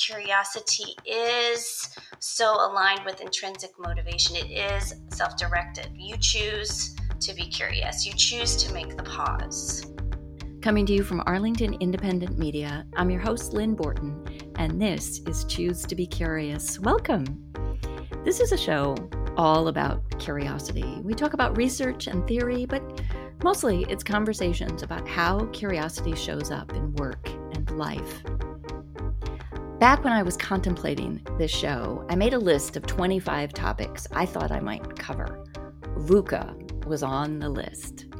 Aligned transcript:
curiosity 0.00 0.96
is 1.04 1.88
so 2.18 2.54
aligned 2.54 3.04
with 3.04 3.20
intrinsic 3.20 3.70
motivation. 3.78 4.36
It 4.36 4.50
is 4.50 4.94
self 5.08 5.36
directed. 5.36 5.90
You 5.94 6.16
choose 6.16 6.96
to 7.20 7.34
be 7.34 7.42
curious, 7.42 8.06
you 8.06 8.14
choose 8.14 8.56
to 8.56 8.72
make 8.72 8.96
the 8.96 9.02
pause. 9.02 9.92
Coming 10.62 10.86
to 10.86 10.92
you 10.92 11.02
from 11.02 11.22
Arlington 11.26 11.74
Independent 11.80 12.38
Media, 12.38 12.86
I'm 12.96 13.10
your 13.10 13.20
host, 13.20 13.52
Lynn 13.52 13.74
Borton, 13.74 14.24
and 14.56 14.80
this 14.80 15.20
is 15.26 15.44
Choose 15.44 15.82
to 15.82 15.94
Be 15.94 16.06
Curious. 16.06 16.78
Welcome. 16.78 17.52
This 18.24 18.40
is 18.40 18.52
a 18.52 18.58
show 18.58 18.94
all 19.36 19.68
about 19.68 20.02
curiosity. 20.18 21.00
We 21.02 21.14
talk 21.14 21.32
about 21.32 21.56
research 21.56 22.06
and 22.06 22.26
theory, 22.26 22.66
but 22.66 22.82
mostly 23.42 23.86
it's 23.88 24.04
conversations 24.04 24.82
about 24.82 25.06
how 25.08 25.46
curiosity 25.46 26.14
shows 26.14 26.50
up 26.50 26.72
in 26.72 26.94
work 26.94 27.28
and 27.54 27.70
life. 27.78 28.22
Back 29.80 30.04
when 30.04 30.12
I 30.12 30.22
was 30.22 30.36
contemplating 30.36 31.26
this 31.38 31.50
show, 31.50 32.04
I 32.10 32.14
made 32.14 32.34
a 32.34 32.38
list 32.38 32.76
of 32.76 32.86
25 32.86 33.54
topics 33.54 34.06
I 34.12 34.26
thought 34.26 34.52
I 34.52 34.60
might 34.60 34.98
cover. 34.98 35.46
VUCA 36.00 36.84
was 36.84 37.02
on 37.02 37.38
the 37.38 37.48
list. 37.48 38.10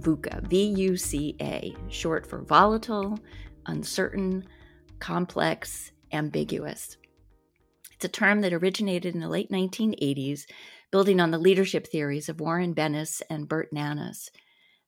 VUCA, 0.00 0.44
V 0.48 0.64
U 0.64 0.96
C 0.96 1.36
A, 1.40 1.72
short 1.88 2.26
for 2.26 2.42
volatile, 2.42 3.16
uncertain, 3.66 4.44
complex, 4.98 5.92
ambiguous. 6.10 6.96
It's 7.92 8.04
a 8.04 8.08
term 8.08 8.40
that 8.40 8.52
originated 8.52 9.14
in 9.14 9.20
the 9.20 9.28
late 9.28 9.52
1980s, 9.52 10.46
building 10.90 11.20
on 11.20 11.30
the 11.30 11.38
leadership 11.38 11.86
theories 11.86 12.28
of 12.28 12.40
Warren 12.40 12.74
Bennis 12.74 13.22
and 13.30 13.48
Burt 13.48 13.72
Nanus. 13.72 14.30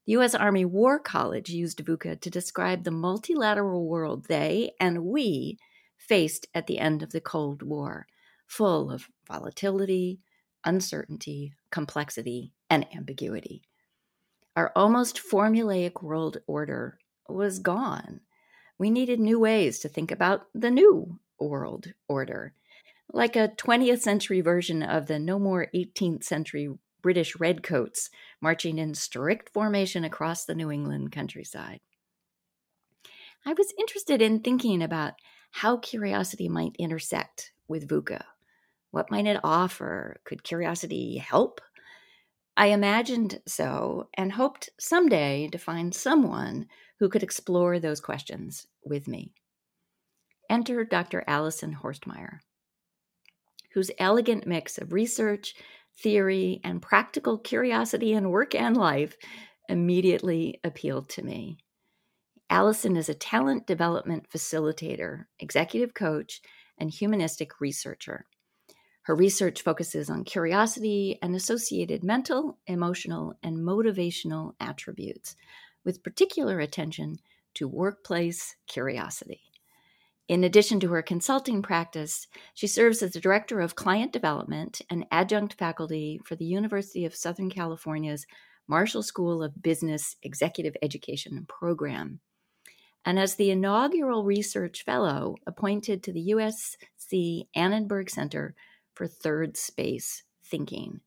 The 0.07 0.15
U.S. 0.15 0.35
Army 0.35 0.65
War 0.65 0.99
College 0.99 1.51
used 1.51 1.79
VUCA 1.85 2.21
to 2.21 2.31
describe 2.31 2.83
the 2.83 2.91
multilateral 2.91 3.87
world 3.87 4.27
they 4.27 4.73
and 4.81 5.05
we 5.05 5.61
faced 5.97 6.47
at 6.55 6.67
the 6.67 6.79
end 6.79 7.03
of 7.03 7.13
the 7.13 7.21
Cold 7.21 7.63
War, 7.63 8.07
full 8.47 8.91
of 8.91 9.09
volatility, 9.27 10.21
uncertainty, 10.65 11.55
complexity, 11.71 12.53
and 12.69 12.87
ambiguity. 12.95 13.63
Our 14.57 14.73
almost 14.75 15.21
formulaic 15.21 16.03
world 16.03 16.39
order 16.47 16.99
was 17.29 17.59
gone. 17.59 18.21
We 18.79 18.91
needed 18.91 19.21
new 19.21 19.39
ways 19.39 19.79
to 19.81 19.89
think 19.89 20.11
about 20.11 20.47
the 20.55 20.71
new 20.71 21.19
world 21.39 21.93
order, 22.09 22.55
like 23.13 23.37
a 23.37 23.49
20th 23.49 24.01
century 24.01 24.41
version 24.41 24.83
of 24.83 25.07
the 25.07 25.19
no 25.19 25.39
more 25.39 25.69
18th 25.75 26.25
century 26.25 26.69
British 27.03 27.37
redcoats 27.37 28.11
marching 28.41 28.79
in 28.79 28.95
strict 28.95 29.53
formation 29.53 30.05
across 30.05 30.45
the 30.45 30.55
New 30.55 30.71
England 30.71 31.13
countryside. 31.13 31.81
I 33.45 33.53
was 33.53 33.73
interested 33.79 34.21
in 34.21 34.41
thinking 34.41 34.83
about 34.83 35.15
how 35.57 35.79
curiosity 35.79 36.51
might 36.51 36.77
intersect 36.79 37.51
with 37.67 37.89
VUCA. 37.89 38.23
What 38.91 39.11
might 39.11 39.27
it 39.27 39.41
offer? 39.43 40.21
Could 40.25 40.45
curiosity 40.45 41.17
help? 41.17 41.63
I 42.59 42.67
imagined 42.67 43.41
so 43.47 44.11
and 44.13 44.33
hoped 44.33 44.69
someday 44.79 45.49
to 45.49 45.57
find 45.57 45.95
someone 45.95 46.67
who 46.99 47.09
could 47.09 47.23
explore 47.23 47.79
those 47.79 48.03
questions 48.03 48.67
with 48.85 49.09
me. 49.09 49.33
Enter 50.51 50.85
Dr. 50.85 51.25
Allison 51.27 51.79
Horstmeyer, 51.83 52.41
whose 53.73 53.91
elegant 53.99 54.47
mix 54.47 54.77
of 54.77 54.93
research, 54.93 55.55
theory, 56.03 56.61
and 56.65 56.83
practical 56.83 57.39
curiosity 57.39 58.13
in 58.13 58.29
work 58.29 58.55
and 58.55 58.77
life 58.77 59.17
immediately 59.71 60.61
appealed 60.63 61.09
to 61.09 61.23
me. 61.23 61.57
Allison 62.49 62.97
is 62.97 63.09
a 63.09 63.15
talent 63.15 63.67
development 63.67 64.31
facilitator, 64.31 65.25
executive 65.41 65.95
coach, 65.95 66.41
and 66.79 66.91
humanistic 66.91 67.61
researcher. 67.61 68.25
Her 69.03 69.17
research 69.17 69.63
focuses 69.63 70.09
on 70.09 70.25
curiosity 70.25 71.19
and 71.23 71.35
associated 71.35 72.05
mental, 72.05 72.59
emotional, 72.67 73.35
and 73.43 73.59
motivational 73.59 74.55
attributes, 74.61 75.35
with 75.85 76.05
particular 76.05 76.61
attention 76.61 77.19
to 77.55 77.67
workplace 77.67 78.55
curiosity. 78.69 79.43
In 80.29 80.45
addition 80.45 80.79
to 80.81 80.89
her 80.89 81.03
consulting 81.03 81.63
practice, 81.63 82.29
she 82.55 82.69
serves 82.69 83.03
as 83.03 83.13
the 83.13 83.21
Director 83.21 83.61
of 83.61 83.75
Client 83.75 84.13
Development 84.13 84.81
and 84.89 85.07
adjunct 85.11 85.55
faculty 85.55 86.21
for 86.25 86.37
the 86.37 86.45
University 86.45 87.05
of 87.05 87.15
Southern 87.15 87.51
California's 87.51 88.27
Marshall 88.69 89.03
School 89.03 89.43
of 89.43 89.63
Business 89.63 90.17
Executive 90.23 90.77
Education 90.83 91.45
Program 91.49 92.21
and 93.07 93.21
as 93.21 93.37
the 93.37 93.53
inaugural 93.53 94.25
research 94.25 94.83
fellow 94.83 95.37
appointed 95.47 96.03
to 96.03 96.13
the 96.13 96.33
USC 96.33 97.47
Annenberg 97.55 98.11
Center 98.11 98.57
for 98.95 99.07
Third 99.07 99.57
Space 99.57 100.25
Thinking, 100.45 101.01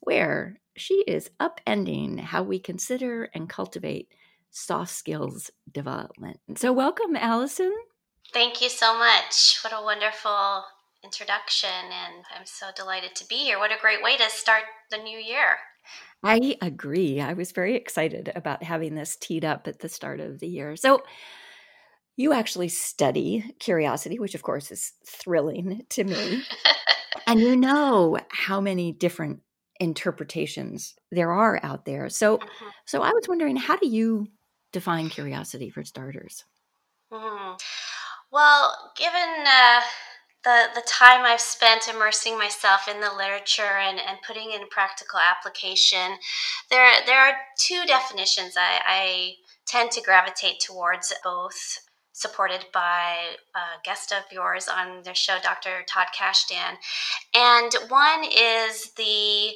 where 0.00 0.58
she 0.74 1.04
is 1.06 1.30
upending 1.38 2.18
how 2.18 2.42
we 2.42 2.58
consider 2.58 3.28
and 3.34 3.48
cultivate 3.48 4.08
soft 4.50 4.92
skills 4.92 5.50
development. 5.70 6.40
So, 6.56 6.72
welcome, 6.72 7.14
Allison. 7.14 7.72
Thank 8.32 8.62
you 8.62 8.70
so 8.70 8.98
much. 8.98 9.60
What 9.62 9.74
a 9.74 9.84
wonderful 9.84 10.64
introduction, 11.04 11.68
and 11.68 12.24
I'm 12.34 12.46
so 12.46 12.66
delighted 12.74 13.14
to 13.16 13.28
be 13.28 13.36
here. 13.36 13.58
What 13.58 13.70
a 13.70 13.80
great 13.80 14.02
way 14.02 14.16
to 14.16 14.30
start 14.30 14.62
the 14.90 14.98
new 14.98 15.18
year. 15.18 15.58
I 16.22 16.56
agree. 16.62 17.20
I 17.20 17.34
was 17.34 17.52
very 17.52 17.74
excited 17.74 18.32
about 18.34 18.62
having 18.62 18.94
this 18.94 19.16
teed 19.16 19.44
up 19.44 19.68
at 19.68 19.80
the 19.80 19.88
start 19.88 20.20
of 20.20 20.40
the 20.40 20.48
year. 20.48 20.76
So, 20.76 21.02
you 22.16 22.32
actually 22.32 22.68
study 22.68 23.44
curiosity, 23.58 24.18
which 24.18 24.34
of 24.34 24.42
course 24.42 24.70
is 24.70 24.92
thrilling 25.06 25.82
to 25.90 26.04
me. 26.04 26.42
and 27.26 27.40
you 27.40 27.56
know 27.56 28.18
how 28.28 28.60
many 28.60 28.92
different 28.92 29.40
interpretations 29.80 30.94
there 31.10 31.32
are 31.32 31.58
out 31.62 31.84
there. 31.84 32.08
So, 32.08 32.38
mm-hmm. 32.38 32.66
so 32.86 33.02
I 33.02 33.10
was 33.10 33.28
wondering, 33.28 33.56
how 33.56 33.76
do 33.76 33.88
you 33.88 34.28
define 34.72 35.08
curiosity 35.08 35.70
for 35.70 35.84
starters? 35.84 36.44
Mm. 37.12 37.58
Well, 38.30 38.92
given 38.96 39.44
uh, 39.46 39.80
the, 40.44 40.68
the 40.74 40.86
time 40.86 41.24
I've 41.24 41.40
spent 41.40 41.88
immersing 41.88 42.38
myself 42.38 42.86
in 42.88 43.00
the 43.00 43.12
literature 43.16 43.62
and, 43.62 43.98
and 43.98 44.18
putting 44.26 44.52
in 44.52 44.68
practical 44.70 45.18
application, 45.18 46.18
there, 46.70 46.92
there 47.06 47.18
are 47.18 47.34
two 47.58 47.82
definitions 47.86 48.54
I, 48.56 48.80
I 48.86 49.32
tend 49.66 49.90
to 49.92 50.02
gravitate 50.02 50.60
towards 50.60 51.12
both 51.24 51.78
supported 52.12 52.64
by 52.72 53.16
a 53.56 53.82
guest 53.84 54.12
of 54.12 54.22
yours 54.30 54.68
on 54.68 55.02
the 55.02 55.14
show, 55.14 55.36
Dr. 55.42 55.82
Todd 55.88 56.06
Kashdan. 56.16 56.76
And 57.34 57.72
one 57.88 58.24
is 58.24 58.92
the 58.96 59.50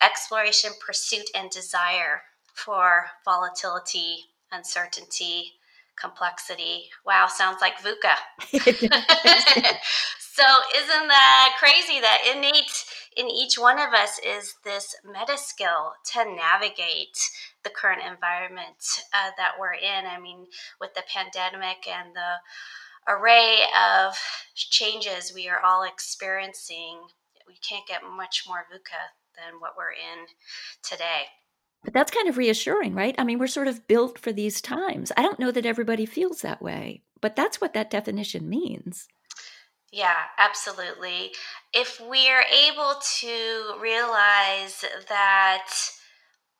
exploration, 0.00 0.70
pursuit, 0.84 1.28
and 1.34 1.50
desire 1.50 2.22
for 2.54 3.06
volatility, 3.24 4.26
uncertainty, 4.52 5.54
complexity. 6.00 6.90
Wow, 7.04 7.26
sounds 7.28 7.58
like 7.60 7.78
VUCA. 7.78 8.14
so, 10.18 10.44
isn't 10.76 11.08
that 11.08 11.56
crazy 11.58 12.00
that 12.00 12.20
innate 12.34 12.84
in 13.16 13.28
each 13.30 13.58
one 13.58 13.78
of 13.78 13.94
us 13.94 14.18
is 14.24 14.56
this 14.64 14.96
meta 15.04 15.38
skill 15.38 15.94
to 16.12 16.24
navigate 16.24 17.18
the 17.62 17.70
current 17.70 18.02
environment 18.06 19.02
uh, 19.12 19.30
that 19.36 19.52
we're 19.58 19.74
in? 19.74 20.06
I 20.06 20.18
mean, 20.20 20.46
with 20.80 20.94
the 20.94 21.04
pandemic 21.12 21.86
and 21.88 22.14
the 22.14 23.12
array 23.12 23.60
of 23.76 24.14
changes 24.54 25.32
we 25.34 25.48
are 25.48 25.60
all 25.60 25.84
experiencing, 25.84 27.00
we 27.46 27.54
can't 27.56 27.86
get 27.86 28.02
much 28.02 28.44
more 28.46 28.66
VUCA 28.72 29.12
than 29.36 29.60
what 29.60 29.74
we're 29.76 29.92
in 29.92 30.26
today. 30.82 31.26
But 31.84 31.92
that's 31.92 32.10
kind 32.10 32.28
of 32.28 32.36
reassuring, 32.38 32.94
right? 32.94 33.14
I 33.18 33.24
mean, 33.24 33.38
we're 33.38 33.46
sort 33.46 33.68
of 33.68 33.86
built 33.86 34.18
for 34.18 34.32
these 34.32 34.60
times. 34.60 35.12
I 35.16 35.22
don't 35.22 35.38
know 35.38 35.50
that 35.50 35.66
everybody 35.66 36.06
feels 36.06 36.40
that 36.40 36.62
way, 36.62 37.02
but 37.20 37.36
that's 37.36 37.60
what 37.60 37.74
that 37.74 37.90
definition 37.90 38.48
means. 38.48 39.06
Yeah, 39.92 40.16
absolutely. 40.38 41.32
If 41.72 42.00
we're 42.00 42.42
able 42.42 42.94
to 43.20 43.74
realize 43.80 44.84
that 45.08 45.68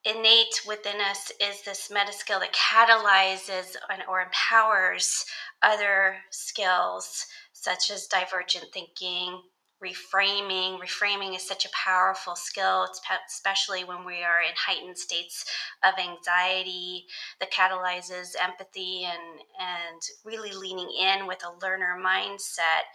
innate 0.05 0.61
within 0.69 1.00
us 1.00 1.32
is 1.41 1.62
this 1.62 1.91
meta 1.91 2.12
skill 2.12 2.41
that 2.41 2.55
catalyzes 2.55 3.75
or 4.09 4.20
empowers 4.20 5.25
other 5.62 6.17
skills 6.31 7.27
such 7.53 7.91
as 7.91 8.06
divergent 8.06 8.67
thinking, 8.73 9.41
reframing. 9.84 10.81
Reframing 10.81 11.36
is 11.36 11.46
such 11.46 11.64
a 11.64 11.70
powerful 11.72 12.36
skill, 12.36 12.86
especially 13.28 13.84
when 13.84 14.04
we 14.04 14.22
are 14.22 14.40
in 14.40 14.54
heightened 14.56 14.96
states 14.98 15.44
of 15.84 15.94
anxiety 15.98 17.04
that 17.40 17.52
catalyzes 17.52 18.31
empathy 18.42 19.04
and, 19.04 19.40
and 19.60 20.00
really 20.25 20.52
leaning 20.52 20.90
in 20.90 21.26
with 21.26 21.42
a 21.44 21.64
learner 21.64 21.98
mindset. 22.02 22.86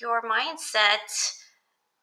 Your 0.00 0.22
mindset 0.22 1.34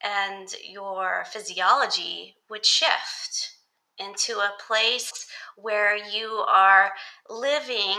and 0.04 0.54
your 0.68 1.26
physiology 1.32 2.36
would 2.50 2.66
shift 2.66 3.52
into 3.98 4.40
a 4.40 4.54
place 4.68 5.28
where 5.56 5.96
you 5.96 6.44
are 6.48 6.92
living 7.30 7.98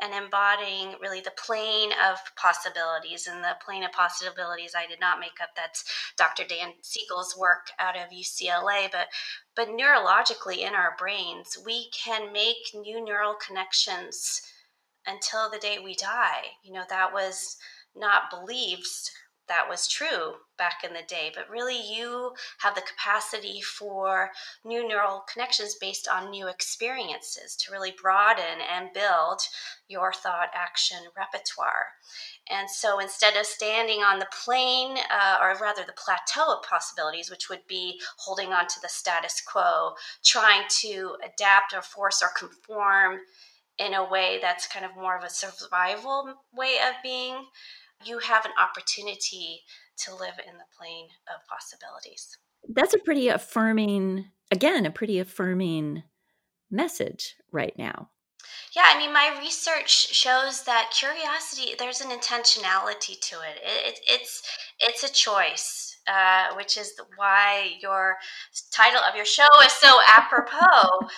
and 0.00 0.12
embodying 0.12 0.94
really 1.00 1.20
the 1.20 1.32
plane 1.36 1.90
of 2.10 2.18
possibilities. 2.36 3.26
And 3.26 3.42
the 3.42 3.56
plane 3.64 3.84
of 3.84 3.92
possibilities 3.92 4.74
I 4.76 4.86
did 4.86 5.00
not 5.00 5.20
make 5.20 5.40
up. 5.42 5.50
That's 5.56 5.84
Dr. 6.16 6.44
Dan 6.48 6.72
Siegel's 6.82 7.36
work 7.36 7.68
out 7.78 7.96
of 7.96 8.10
UCLA. 8.10 8.90
But 8.90 9.08
but 9.54 9.68
neurologically 9.68 10.58
in 10.58 10.74
our 10.74 10.96
brains, 10.98 11.56
we 11.64 11.90
can 11.90 12.32
make 12.32 12.74
new 12.74 13.04
neural 13.04 13.34
connections 13.34 14.42
until 15.06 15.50
the 15.50 15.58
day 15.58 15.78
we 15.82 15.94
die. 15.94 16.42
You 16.62 16.72
know, 16.72 16.84
that 16.88 17.12
was 17.12 17.56
not 17.94 18.30
believed 18.30 18.88
that 19.48 19.68
was 19.68 19.88
true 19.88 20.34
back 20.56 20.84
in 20.84 20.92
the 20.92 21.02
day, 21.08 21.32
but 21.34 21.50
really 21.50 21.80
you 21.80 22.32
have 22.60 22.74
the 22.74 22.82
capacity 22.82 23.60
for 23.60 24.30
new 24.64 24.86
neural 24.86 25.24
connections 25.32 25.76
based 25.80 26.08
on 26.08 26.30
new 26.30 26.48
experiences 26.48 27.56
to 27.56 27.72
really 27.72 27.92
broaden 28.00 28.60
and 28.72 28.92
build 28.92 29.42
your 29.88 30.12
thought 30.12 30.48
action 30.54 30.98
repertoire. 31.16 31.86
And 32.48 32.70
so 32.70 33.00
instead 33.00 33.36
of 33.36 33.46
standing 33.46 34.00
on 34.00 34.18
the 34.18 34.28
plane, 34.44 34.96
uh, 35.10 35.38
or 35.40 35.56
rather 35.60 35.82
the 35.84 35.92
plateau 35.92 36.54
of 36.54 36.62
possibilities, 36.68 37.30
which 37.30 37.48
would 37.48 37.66
be 37.68 38.00
holding 38.18 38.52
on 38.52 38.66
to 38.68 38.80
the 38.80 38.88
status 38.88 39.42
quo, 39.46 39.94
trying 40.24 40.62
to 40.80 41.16
adapt 41.24 41.74
or 41.74 41.82
force 41.82 42.22
or 42.22 42.30
conform 42.36 43.20
in 43.78 43.94
a 43.94 44.08
way 44.08 44.38
that's 44.40 44.68
kind 44.68 44.84
of 44.84 44.94
more 44.94 45.16
of 45.16 45.24
a 45.24 45.30
survival 45.30 46.32
way 46.52 46.76
of 46.88 46.94
being 47.02 47.34
you 48.04 48.18
have 48.18 48.44
an 48.44 48.52
opportunity 48.58 49.62
to 49.98 50.14
live 50.14 50.34
in 50.46 50.56
the 50.58 50.64
plane 50.76 51.08
of 51.28 51.46
possibilities. 51.48 52.38
That's 52.68 52.94
a 52.94 52.98
pretty 52.98 53.28
affirming, 53.28 54.26
again, 54.50 54.86
a 54.86 54.90
pretty 54.90 55.18
affirming 55.18 56.02
message 56.70 57.36
right 57.52 57.74
now. 57.78 58.10
Yeah, 58.74 58.82
I 58.86 58.98
mean, 58.98 59.12
my 59.12 59.36
research 59.40 60.14
shows 60.14 60.64
that 60.64 60.92
curiosity, 60.94 61.74
there's 61.78 62.00
an 62.00 62.10
intentionality 62.10 63.20
to 63.20 63.36
it. 63.36 63.60
it, 63.62 63.86
it 63.86 64.00
it's 64.06 64.42
it's 64.80 65.04
a 65.04 65.12
choice, 65.12 65.83
uh, 66.06 66.54
which 66.56 66.76
is 66.76 66.92
why 67.16 67.72
your 67.80 68.16
title 68.70 69.00
of 69.08 69.16
your 69.16 69.24
show 69.24 69.48
is 69.64 69.72
so 69.72 69.98
apropos. 70.08 71.08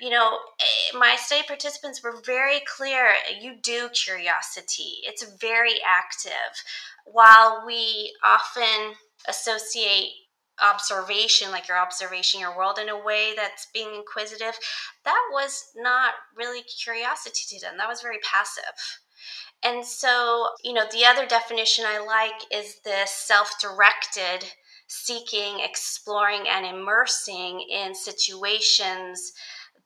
you 0.00 0.10
know, 0.10 0.38
eh, 0.60 0.98
my 0.98 1.16
study 1.16 1.42
participants 1.46 2.02
were 2.02 2.20
very 2.24 2.60
clear. 2.76 3.14
You 3.40 3.54
do 3.62 3.88
curiosity. 3.90 4.98
It's 5.04 5.24
very 5.40 5.76
active. 5.86 6.62
While 7.04 7.64
we 7.66 8.14
often 8.24 8.94
associate 9.28 10.12
observation, 10.60 11.50
like 11.50 11.68
you're 11.68 11.82
observing 11.82 12.22
your 12.38 12.56
world 12.56 12.78
in 12.80 12.88
a 12.88 13.04
way 13.04 13.32
that's 13.36 13.68
being 13.72 13.94
inquisitive, 13.94 14.58
that 15.04 15.22
was 15.32 15.70
not 15.76 16.14
really 16.36 16.62
curiosity 16.62 17.56
to 17.56 17.60
them. 17.60 17.74
That 17.78 17.88
was 17.88 18.02
very 18.02 18.18
passive. 18.22 18.64
And 19.64 19.84
so, 19.84 20.48
you 20.62 20.72
know, 20.72 20.86
the 20.90 21.04
other 21.04 21.26
definition 21.26 21.84
I 21.86 21.98
like 21.98 22.42
is 22.52 22.80
this 22.84 23.10
self 23.10 23.60
directed 23.60 24.44
seeking, 24.88 25.60
exploring, 25.60 26.46
and 26.48 26.66
immersing 26.66 27.60
in 27.70 27.94
situations 27.94 29.32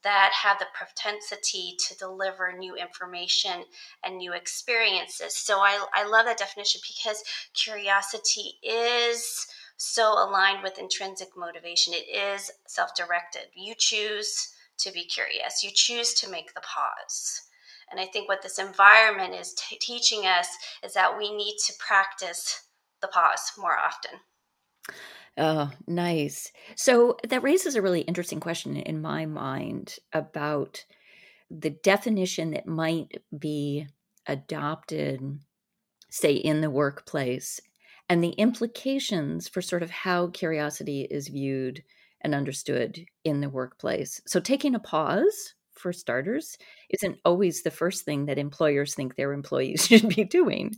that 0.03 0.31
have 0.33 0.59
the 0.59 0.65
propensity 0.73 1.75
to 1.79 1.97
deliver 1.97 2.51
new 2.51 2.75
information 2.75 3.63
and 4.03 4.17
new 4.17 4.33
experiences. 4.33 5.35
So 5.35 5.59
I, 5.59 5.85
I 5.93 6.05
love 6.07 6.25
that 6.25 6.37
definition 6.37 6.81
because 6.87 7.23
curiosity 7.53 8.53
is 8.61 9.47
so 9.77 10.13
aligned 10.13 10.61
with 10.61 10.77
intrinsic 10.77 11.29
motivation. 11.37 11.93
It 11.93 12.07
is 12.13 12.51
self 12.67 12.93
directed. 12.95 13.47
You 13.55 13.75
choose 13.77 14.53
to 14.79 14.91
be 14.91 15.05
curious, 15.05 15.63
you 15.63 15.71
choose 15.73 16.13
to 16.15 16.29
make 16.29 16.53
the 16.53 16.61
pause. 16.61 17.46
And 17.89 17.99
I 17.99 18.05
think 18.05 18.27
what 18.27 18.41
this 18.41 18.59
environment 18.59 19.33
is 19.33 19.53
t- 19.53 19.77
teaching 19.79 20.25
us 20.25 20.47
is 20.83 20.93
that 20.93 21.17
we 21.17 21.35
need 21.35 21.57
to 21.67 21.73
practice 21.79 22.67
the 23.01 23.07
pause 23.07 23.51
more 23.57 23.77
often. 23.77 24.19
Oh, 25.37 25.71
nice. 25.85 26.51
So 26.75 27.17
that 27.27 27.43
raises 27.43 27.75
a 27.75 27.81
really 27.81 28.01
interesting 28.01 28.39
question 28.39 28.75
in 28.75 29.01
my 29.01 29.25
mind 29.25 29.97
about 30.11 30.83
the 31.51 31.69
definition 31.69 32.51
that 32.51 32.67
might 32.67 33.21
be 33.37 33.87
adopted, 34.25 35.39
say, 36.09 36.33
in 36.33 36.61
the 36.61 36.71
workplace 36.71 37.59
and 38.09 38.23
the 38.23 38.29
implications 38.29 39.47
for 39.47 39.61
sort 39.61 39.83
of 39.83 39.91
how 39.91 40.27
curiosity 40.27 41.07
is 41.09 41.27
viewed 41.27 41.83
and 42.21 42.33
understood 42.33 43.05
in 43.23 43.41
the 43.41 43.49
workplace. 43.49 44.21
So, 44.25 44.39
taking 44.39 44.73
a 44.73 44.79
pause, 44.79 45.53
for 45.79 45.93
starters, 45.93 46.57
isn't 46.89 47.17
always 47.25 47.63
the 47.63 47.71
first 47.71 48.05
thing 48.05 48.25
that 48.25 48.37
employers 48.37 48.93
think 48.93 49.15
their 49.15 49.33
employees 49.33 49.85
should 49.87 50.09
be 50.09 50.23
doing. 50.23 50.75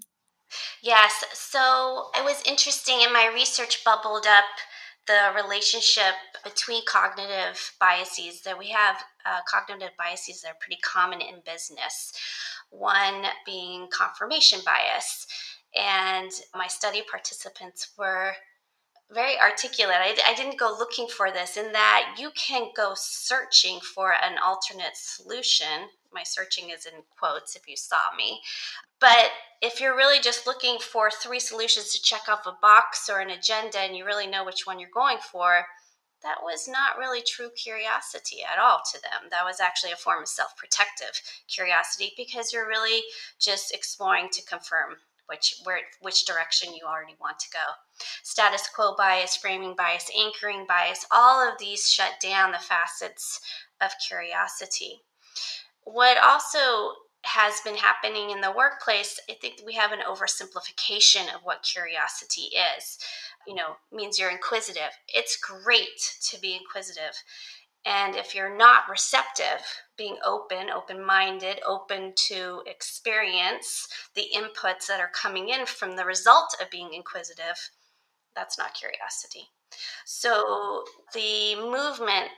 Yes. 0.82 1.24
So, 1.34 2.10
it 2.16 2.24
was 2.24 2.42
interesting 2.46 3.02
in 3.06 3.14
my 3.14 3.30
research, 3.34 3.84
bubbled 3.84 4.26
up 4.28 4.46
the 5.08 5.42
relationship 5.44 6.14
between 6.44 6.84
cognitive 6.86 7.74
biases 7.80 8.42
that 8.44 8.58
we 8.58 8.70
have 8.70 8.98
uh, 9.26 9.40
cognitive 9.50 9.90
biases 9.98 10.42
that 10.42 10.50
are 10.50 10.58
pretty 10.62 10.80
common 10.82 11.20
in 11.20 11.42
business 11.46 12.14
one 12.70 13.24
being 13.46 13.88
confirmation 13.92 14.60
bias 14.64 15.26
and 15.76 16.32
my 16.56 16.68
study 16.68 17.02
participants 17.10 17.90
were 17.98 18.34
very 19.12 19.40
articulate. 19.40 19.98
I, 20.00 20.16
I, 20.28 20.36
didn't 20.36 20.60
go 20.60 20.76
looking 20.78 21.08
for 21.08 21.32
this, 21.32 21.58
in 21.58 21.72
that 21.72 22.16
you 22.18 22.30
can 22.36 22.70
go 22.76 22.94
searching 22.96 23.80
for 23.96 24.14
an 24.14 24.38
alternate 24.44 24.96
solution. 24.96 25.90
My 26.14 26.24
searching 26.24 26.70
is 26.70 26.86
in 26.86 27.02
quotes 27.18 27.56
if 27.56 27.68
you 27.68 27.76
saw 27.76 28.16
me. 28.16 28.42
But 29.00 29.32
if 29.62 29.80
you're 29.80 29.96
really 29.96 30.20
just 30.20 30.46
looking 30.46 30.78
for 30.80 31.10
three 31.10 31.40
solutions 31.40 31.92
to 31.92 32.02
check 32.02 32.30
off 32.30 32.46
a 32.46 32.58
box 32.62 33.10
or 33.10 33.20
an 33.20 33.30
agenda 33.30 33.80
and 33.80 33.96
you 33.96 34.06
really 34.06 34.28
know 34.28 34.46
which 34.46 34.66
one 34.66 34.80
you're 34.80 34.90
going 34.94 35.18
for, 35.32 35.66
that 36.22 36.44
was 36.44 36.68
not 36.68 36.98
really 36.98 37.22
true 37.22 37.50
curiosity 37.56 38.44
at 38.44 38.60
all 38.60 38.82
to 38.92 39.02
them. 39.02 39.30
That 39.32 39.46
was 39.46 39.60
actually 39.60 39.94
a 39.94 39.98
form 39.98 40.22
of 40.22 40.28
self 40.28 40.56
protective 40.58 41.22
curiosity 41.48 42.12
because 42.18 42.52
you're 42.52 42.68
really 42.68 43.02
just 43.40 43.74
exploring 43.74 44.28
to 44.34 44.46
confirm 44.46 44.98
which 45.28 45.56
where 45.64 45.80
which 46.02 46.26
direction 46.26 46.74
you 46.74 46.86
already 46.86 47.16
want 47.22 47.40
to 47.40 47.50
go. 47.52 47.64
Status 48.24 48.68
quo 48.74 48.96
bias, 48.98 49.36
framing 49.36 49.76
bias, 49.76 50.10
anchoring 50.18 50.66
bias, 50.68 51.06
all 51.12 51.48
of 51.48 51.58
these 51.58 51.90
shut 51.90 52.14
down 52.22 52.52
the 52.52 52.58
facets 52.58 53.40
of 53.82 53.92
curiosity. 54.06 55.02
What 55.84 56.18
also 56.18 56.94
has 57.24 57.60
been 57.62 57.76
happening 57.76 58.30
in 58.30 58.42
the 58.42 58.52
workplace, 58.52 59.20
I 59.30 59.34
think 59.34 59.62
we 59.66 59.74
have 59.74 59.92
an 59.92 60.00
oversimplification 60.08 61.34
of 61.36 61.42
what 61.44 61.64
curiosity 61.64 62.50
is. 62.78 62.98
You 63.46 63.56
know, 63.56 63.76
means 63.92 64.18
you're 64.18 64.32
inquisitive. 64.32 64.92
It's 65.08 65.38
great 65.38 66.18
to 66.30 66.40
be 66.40 66.56
inquisitive. 66.56 67.14
And 67.86 68.16
if 68.16 68.36
you're 68.36 68.56
not 68.56 68.90
receptive, 68.90 69.66
being 69.98 70.18
open, 70.26 70.70
open 70.70 71.04
minded, 71.04 71.60
open 71.66 72.14
to 72.28 72.62
experience 72.66 73.88
the 74.16 74.28
inputs 74.36 74.88
that 74.88 75.00
are 75.00 75.12
coming 75.14 75.50
in 75.50 75.66
from 75.66 75.96
the 75.96 76.06
result 76.06 76.56
of 76.62 76.70
being 76.70 76.94
inquisitive, 76.94 77.70
that's 78.40 78.58
not 78.58 78.74
curiosity. 78.74 79.50
So 80.06 80.84
the 81.14 81.56
movement 81.56 82.30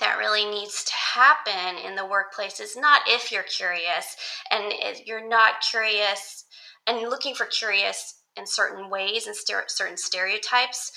that 0.00 0.18
really 0.18 0.44
needs 0.46 0.84
to 0.84 0.92
happen 0.94 1.78
in 1.86 1.94
the 1.94 2.06
workplace 2.06 2.58
is 2.60 2.76
not 2.76 3.02
if 3.06 3.30
you're 3.30 3.44
curious 3.44 4.16
and 4.50 4.64
if 4.68 5.06
you're 5.06 5.28
not 5.28 5.60
curious 5.70 6.46
and 6.86 6.98
looking 7.02 7.34
for 7.34 7.46
curious 7.46 8.22
in 8.36 8.46
certain 8.46 8.90
ways 8.90 9.26
and 9.26 9.36
certain 9.68 9.96
stereotypes 9.96 10.90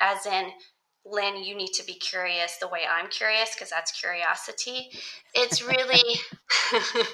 as 0.00 0.26
in 0.26 0.50
Lynn, 1.06 1.44
you 1.44 1.54
need 1.54 1.72
to 1.74 1.84
be 1.84 1.94
curious 1.94 2.56
the 2.56 2.68
way 2.68 2.80
I'm 2.90 3.08
curious 3.08 3.54
because 3.54 3.68
that's 3.68 3.92
curiosity. 3.92 4.88
It's 5.34 5.62
really, 5.62 6.18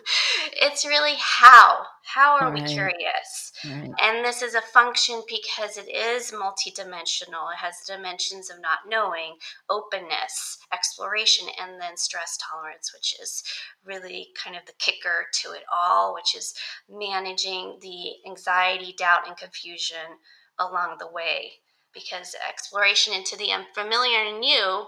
it's 0.52 0.84
really 0.84 1.14
how. 1.18 1.82
How 2.04 2.38
are 2.38 2.52
right. 2.52 2.62
we 2.62 2.68
curious? 2.68 3.52
Right. 3.64 3.90
And 4.00 4.24
this 4.24 4.42
is 4.42 4.54
a 4.54 4.60
function 4.60 5.22
because 5.28 5.76
it 5.76 5.88
is 5.88 6.30
multidimensional. 6.30 7.52
It 7.52 7.58
has 7.58 7.84
dimensions 7.86 8.48
of 8.48 8.60
not 8.60 8.78
knowing, 8.88 9.34
openness, 9.68 10.58
exploration, 10.72 11.48
and 11.60 11.80
then 11.80 11.96
stress 11.96 12.38
tolerance, 12.38 12.92
which 12.94 13.18
is 13.20 13.42
really 13.84 14.28
kind 14.40 14.54
of 14.54 14.64
the 14.66 14.72
kicker 14.78 15.26
to 15.42 15.50
it 15.50 15.64
all, 15.74 16.14
which 16.14 16.36
is 16.36 16.54
managing 16.88 17.78
the 17.80 18.28
anxiety, 18.28 18.94
doubt, 18.96 19.26
and 19.26 19.36
confusion 19.36 20.18
along 20.58 20.96
the 20.98 21.10
way 21.10 21.52
because 21.94 22.34
exploration 22.48 23.14
into 23.14 23.36
the 23.36 23.52
unfamiliar 23.52 24.18
and 24.20 24.40
new 24.40 24.86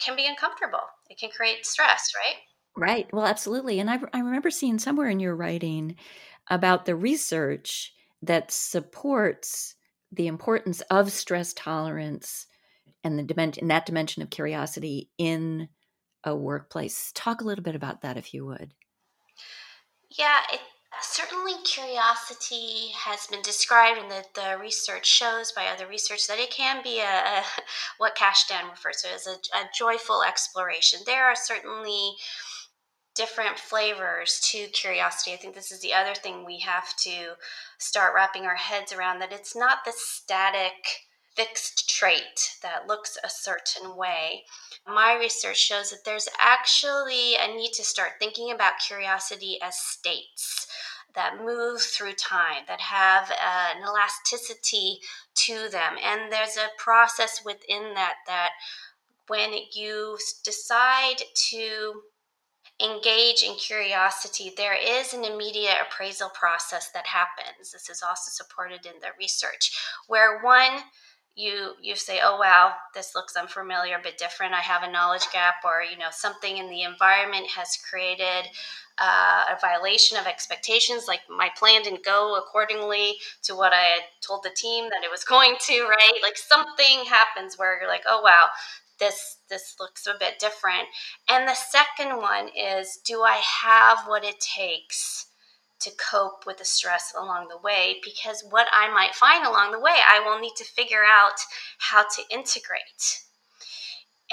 can 0.00 0.16
be 0.16 0.26
uncomfortable. 0.26 0.80
It 1.08 1.18
can 1.18 1.30
create 1.30 1.66
stress, 1.66 2.12
right? 2.16 2.40
Right. 2.76 3.06
Well, 3.12 3.26
absolutely. 3.26 3.78
And 3.78 3.88
I, 3.88 4.00
I 4.12 4.18
remember 4.18 4.50
seeing 4.50 4.78
somewhere 4.78 5.08
in 5.08 5.20
your 5.20 5.36
writing 5.36 5.96
about 6.50 6.84
the 6.84 6.96
research 6.96 7.92
that 8.22 8.50
supports 8.50 9.76
the 10.10 10.26
importance 10.26 10.80
of 10.90 11.12
stress 11.12 11.52
tolerance 11.52 12.46
and 13.02 13.18
the 13.18 13.22
dimension 13.22 13.68
that 13.68 13.86
dimension 13.86 14.22
of 14.22 14.30
curiosity 14.30 15.10
in 15.18 15.68
a 16.24 16.34
workplace. 16.34 17.12
Talk 17.14 17.40
a 17.40 17.44
little 17.44 17.64
bit 17.64 17.76
about 17.76 18.02
that 18.02 18.16
if 18.16 18.34
you 18.34 18.46
would. 18.46 18.72
Yeah, 20.18 20.38
it, 20.52 20.60
certainly 21.02 21.54
curiosity 21.64 22.92
has 22.94 23.26
been 23.26 23.42
described, 23.42 23.98
and 23.98 24.10
the, 24.10 24.24
the 24.34 24.58
research 24.60 25.06
shows 25.06 25.52
by 25.52 25.66
other 25.66 25.86
research 25.86 26.26
that 26.26 26.38
it 26.38 26.50
can 26.50 26.82
be 26.82 27.00
a, 27.00 27.04
a 27.04 27.44
what 27.98 28.16
Kashdan 28.16 28.70
refers 28.70 29.02
to 29.02 29.12
as 29.12 29.26
a, 29.26 29.56
a 29.56 29.68
joyful 29.76 30.22
exploration. 30.22 31.00
There 31.06 31.24
are 31.24 31.36
certainly 31.36 32.16
different 33.14 33.58
flavors 33.58 34.40
to 34.50 34.66
curiosity. 34.68 35.32
I 35.32 35.36
think 35.36 35.54
this 35.54 35.70
is 35.70 35.80
the 35.80 35.94
other 35.94 36.14
thing 36.14 36.44
we 36.44 36.58
have 36.60 36.96
to 36.98 37.34
start 37.78 38.14
wrapping 38.14 38.44
our 38.44 38.56
heads 38.56 38.92
around 38.92 39.20
that 39.20 39.32
it's 39.32 39.54
not 39.54 39.84
the 39.84 39.92
static 39.94 41.06
fixed 41.36 41.88
trait 41.88 42.56
that 42.62 42.86
looks 42.86 43.18
a 43.24 43.28
certain 43.28 43.96
way. 43.96 44.44
My 44.86 45.14
research 45.18 45.58
shows 45.58 45.90
that 45.90 46.04
there's 46.04 46.28
actually 46.38 47.34
a 47.36 47.48
need 47.48 47.72
to 47.74 47.84
start 47.84 48.12
thinking 48.18 48.52
about 48.52 48.74
curiosity 48.86 49.58
as 49.62 49.76
states 49.76 50.66
that 51.14 51.42
move 51.44 51.80
through 51.80 52.14
time, 52.14 52.64
that 52.66 52.80
have 52.80 53.30
uh, 53.30 53.76
an 53.76 53.82
elasticity 53.82 54.98
to 55.34 55.68
them. 55.70 55.94
And 56.02 56.32
there's 56.32 56.56
a 56.56 56.68
process 56.76 57.42
within 57.44 57.94
that 57.94 58.14
that 58.26 58.50
when 59.28 59.52
you 59.72 60.18
decide 60.42 61.22
to 61.50 62.02
engage 62.82 63.42
in 63.42 63.54
curiosity, 63.54 64.52
there 64.56 64.74
is 64.74 65.14
an 65.14 65.24
immediate 65.24 65.76
appraisal 65.86 66.30
process 66.30 66.90
that 66.90 67.06
happens. 67.06 67.70
This 67.72 67.88
is 67.88 68.02
also 68.02 68.30
supported 68.30 68.84
in 68.84 68.94
the 69.00 69.08
research, 69.18 69.72
where 70.08 70.42
one 70.42 70.80
you 71.36 71.72
you 71.82 71.96
say 71.96 72.20
oh 72.22 72.38
wow 72.38 72.72
this 72.94 73.14
looks 73.14 73.36
unfamiliar 73.36 73.98
but 74.02 74.18
different. 74.18 74.54
I 74.54 74.60
have 74.60 74.82
a 74.82 74.90
knowledge 74.90 75.26
gap 75.32 75.56
or 75.64 75.82
you 75.82 75.98
know 75.98 76.08
something 76.10 76.58
in 76.58 76.68
the 76.70 76.82
environment 76.82 77.46
has 77.56 77.76
created 77.90 78.48
uh, 78.98 79.44
a 79.50 79.58
violation 79.60 80.16
of 80.16 80.26
expectations 80.26 81.06
like 81.08 81.20
my 81.28 81.50
plan 81.58 81.82
didn't 81.82 82.04
go 82.04 82.36
accordingly 82.38 83.16
to 83.42 83.56
what 83.56 83.72
i 83.72 83.82
had 83.82 84.02
told 84.20 84.44
the 84.44 84.50
team 84.56 84.84
that 84.90 85.02
it 85.02 85.10
was 85.10 85.24
going 85.34 85.56
to 85.60 85.82
right? 85.82 86.20
Like 86.22 86.36
something 86.38 87.04
happens 87.08 87.58
where 87.58 87.78
you're 87.80 87.88
like 87.88 88.04
oh 88.06 88.20
wow 88.22 88.46
this 89.00 89.38
this 89.50 89.74
looks 89.80 90.06
a 90.06 90.14
bit 90.18 90.38
different. 90.38 90.86
And 91.28 91.48
the 91.48 91.54
second 91.54 92.16
one 92.18 92.48
is 92.56 93.00
do 93.04 93.22
i 93.22 93.40
have 93.62 94.06
what 94.06 94.24
it 94.24 94.38
takes 94.40 95.26
to 95.80 95.90
cope 96.10 96.46
with 96.46 96.58
the 96.58 96.64
stress 96.64 97.12
along 97.18 97.48
the 97.48 97.58
way 97.58 97.96
because 98.02 98.44
what 98.50 98.66
I 98.72 98.92
might 98.92 99.14
find 99.14 99.46
along 99.46 99.72
the 99.72 99.80
way, 99.80 99.96
I 100.08 100.20
will 100.20 100.40
need 100.40 100.54
to 100.56 100.64
figure 100.64 101.04
out 101.04 101.38
how 101.78 102.02
to 102.02 102.22
integrate. 102.30 103.20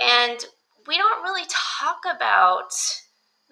And 0.03 0.39
we 0.87 0.97
don't 0.97 1.23
really 1.23 1.47
talk 1.49 2.01
about 2.13 2.71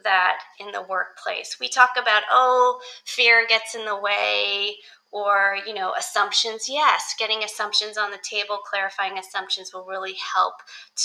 that 0.04 0.40
in 0.60 0.72
the 0.72 0.82
workplace. 0.82 1.58
We 1.60 1.68
talk 1.68 1.92
about, 2.00 2.24
oh, 2.32 2.80
fear 3.06 3.46
gets 3.48 3.76
in 3.76 3.86
the 3.86 4.00
way, 4.00 4.76
or, 5.12 5.58
you 5.66 5.74
know, 5.74 5.94
assumptions. 5.98 6.70
Yes, 6.70 7.16
getting 7.18 7.44
assumptions 7.44 7.98
on 7.98 8.12
the 8.12 8.20
table, 8.24 8.58
clarifying 8.58 9.18
assumptions 9.18 9.74
will 9.74 9.86
really 9.86 10.16
help 10.34 10.54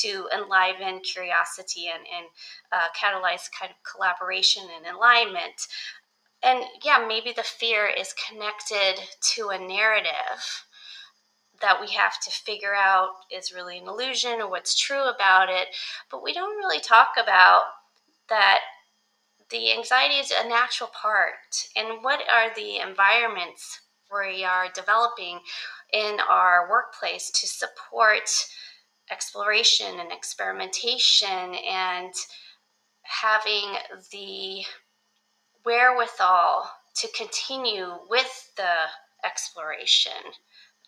to 0.03 0.29
enliven 0.35 1.01
curiosity 1.01 1.87
and, 1.93 2.05
and 2.15 2.27
uh, 2.71 2.89
catalyze 2.97 3.49
kind 3.59 3.71
of 3.71 3.77
collaboration 3.91 4.65
and 4.77 4.95
alignment 4.95 5.67
and 6.45 6.65
yeah, 6.85 7.05
maybe 7.07 7.33
the 7.33 7.43
fear 7.43 7.87
is 7.87 8.15
connected 8.29 9.01
to 9.35 9.49
a 9.49 9.59
narrative 9.59 10.65
that 11.61 11.81
we 11.81 11.93
have 11.93 12.21
to 12.21 12.31
figure 12.31 12.75
out 12.75 13.11
is 13.35 13.55
really 13.55 13.79
an 13.79 13.89
illusion 13.89 14.41
or 14.41 14.51
what's 14.51 14.79
true 14.79 15.05
about 15.05 15.49
it. 15.49 15.69
But 16.11 16.23
we 16.23 16.33
don't 16.33 16.59
really 16.59 16.81
talk 16.81 17.11
about 17.21 17.63
that 18.29 18.61
the 19.51 19.73
anxiety 19.73 20.17
is 20.17 20.33
a 20.33 20.49
natural 20.49 20.91
part. 20.91 21.33
And 21.77 22.03
what 22.03 22.21
are 22.33 22.55
the 22.55 22.79
environments 22.79 23.81
we 24.13 24.45
are 24.45 24.67
developing 24.75 25.41
in 25.93 26.19
our 26.29 26.69
workplace 26.71 27.31
to 27.31 27.47
support 27.47 28.31
exploration 29.11 30.01
and 30.01 30.13
experimentation 30.13 31.55
and 31.69 32.13
having 33.03 33.77
the 34.13 34.65
wherewithal 35.65 36.71
to 36.97 37.09
continue 37.17 37.93
with 38.09 38.51
the 38.57 38.75
exploration 39.25 40.13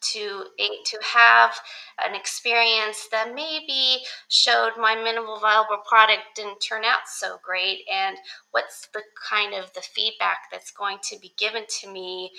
to 0.01 0.45
to 0.85 0.99
have 1.03 1.59
an 2.07 2.15
experience 2.15 3.09
that 3.11 3.35
maybe 3.35 4.03
showed 4.29 4.73
my 4.79 4.95
minimal 4.95 5.39
viable 5.41 5.79
product 5.89 6.23
didn't 6.35 6.61
turn 6.61 6.85
out 6.85 7.01
so 7.07 7.39
great 7.43 7.81
and 7.93 8.17
what's 8.51 8.89
the 8.93 9.01
kind 9.29 9.55
of 9.55 9.73
the 9.73 9.81
feedback 9.81 10.39
that's 10.53 10.71
going 10.71 10.99
to 11.03 11.19
be 11.19 11.33
given 11.39 11.65
to 11.81 11.91
me 11.91 12.31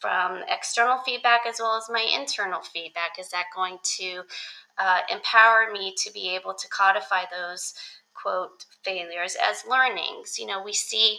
from 0.00 0.42
external 0.48 0.98
feedback 0.98 1.42
as 1.46 1.56
well 1.58 1.76
as 1.76 1.90
my 1.90 2.06
internal 2.18 2.62
feedback? 2.62 3.18
Is 3.18 3.28
that 3.30 3.46
going 3.54 3.78
to 3.98 4.22
uh, 4.78 5.00
empower 5.10 5.70
me 5.72 5.94
to 5.98 6.12
be 6.12 6.34
able 6.34 6.54
to 6.54 6.68
codify 6.68 7.24
those 7.30 7.74
quote 8.14 8.64
failures 8.82 9.36
as 9.50 9.64
learnings? 9.68 10.38
You 10.38 10.46
know 10.46 10.62
we 10.62 10.72
see 10.72 11.18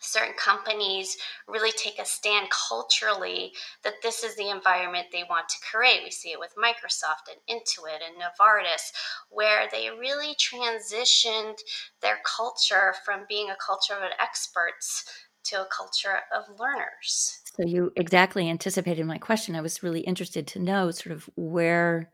certain 0.00 0.34
companies 0.34 1.16
really 1.46 1.72
take 1.72 1.98
a 1.98 2.04
stand 2.04 2.48
culturally 2.50 3.52
that 3.84 3.94
this 4.02 4.24
is 4.24 4.34
the 4.36 4.50
environment 4.50 5.06
they 5.12 5.24
want 5.28 5.48
to 5.48 5.56
create. 5.70 6.00
We 6.02 6.10
see 6.10 6.30
it 6.32 6.40
with 6.40 6.54
Microsoft 6.56 7.30
and 7.30 7.40
Intuit 7.48 8.00
and 8.04 8.16
Novartis, 8.16 8.92
where 9.28 9.68
they 9.70 9.90
really 9.90 10.34
transitioned 10.34 11.58
their 12.02 12.18
culture 12.24 12.94
from 13.04 13.26
being 13.28 13.50
a 13.50 13.56
culture 13.64 13.94
of 13.94 14.10
experts 14.18 15.04
to 15.44 15.62
a 15.62 15.68
culture 15.74 16.18
of 16.34 16.58
learners. 16.58 17.40
So 17.56 17.66
you 17.66 17.92
exactly 17.96 18.48
anticipated 18.48 19.06
my 19.06 19.18
question. 19.18 19.54
I 19.54 19.60
was 19.60 19.82
really 19.82 20.00
interested 20.00 20.46
to 20.48 20.58
know 20.58 20.90
sort 20.90 21.14
of 21.14 21.28
where 21.36 22.10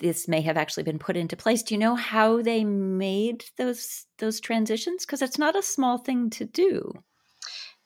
this 0.00 0.26
may 0.26 0.40
have 0.40 0.56
actually 0.56 0.82
been 0.84 0.98
put 0.98 1.16
into 1.16 1.36
place. 1.36 1.62
Do 1.62 1.74
you 1.74 1.78
know 1.78 1.94
how 1.94 2.42
they 2.42 2.64
made 2.64 3.44
those 3.58 4.06
those 4.18 4.40
transitions? 4.40 5.04
Because 5.04 5.22
it's 5.22 5.38
not 5.38 5.56
a 5.56 5.62
small 5.62 5.98
thing 5.98 6.30
to 6.30 6.44
do 6.44 6.92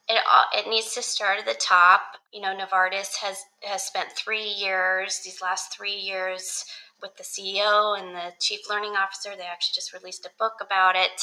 it, 0.08 0.20
it 0.54 0.68
needs 0.68 0.94
to 0.94 1.02
start 1.02 1.38
at 1.38 1.46
the 1.46 1.54
top. 1.54 2.00
You 2.32 2.40
know, 2.40 2.56
Novartis 2.56 3.16
has 3.22 3.38
has 3.62 3.82
spent 3.82 4.12
three 4.12 4.44
years, 4.44 5.20
these 5.24 5.42
last 5.42 5.76
three 5.76 5.94
years, 5.94 6.64
with 7.02 7.16
the 7.16 7.24
CEO 7.24 7.98
and 7.98 8.14
the 8.14 8.32
chief 8.40 8.60
learning 8.70 8.92
officer. 8.92 9.30
They 9.36 9.44
actually 9.44 9.74
just 9.74 9.92
released 9.92 10.24
a 10.24 10.30
book 10.38 10.54
about 10.60 10.96
it, 10.96 11.22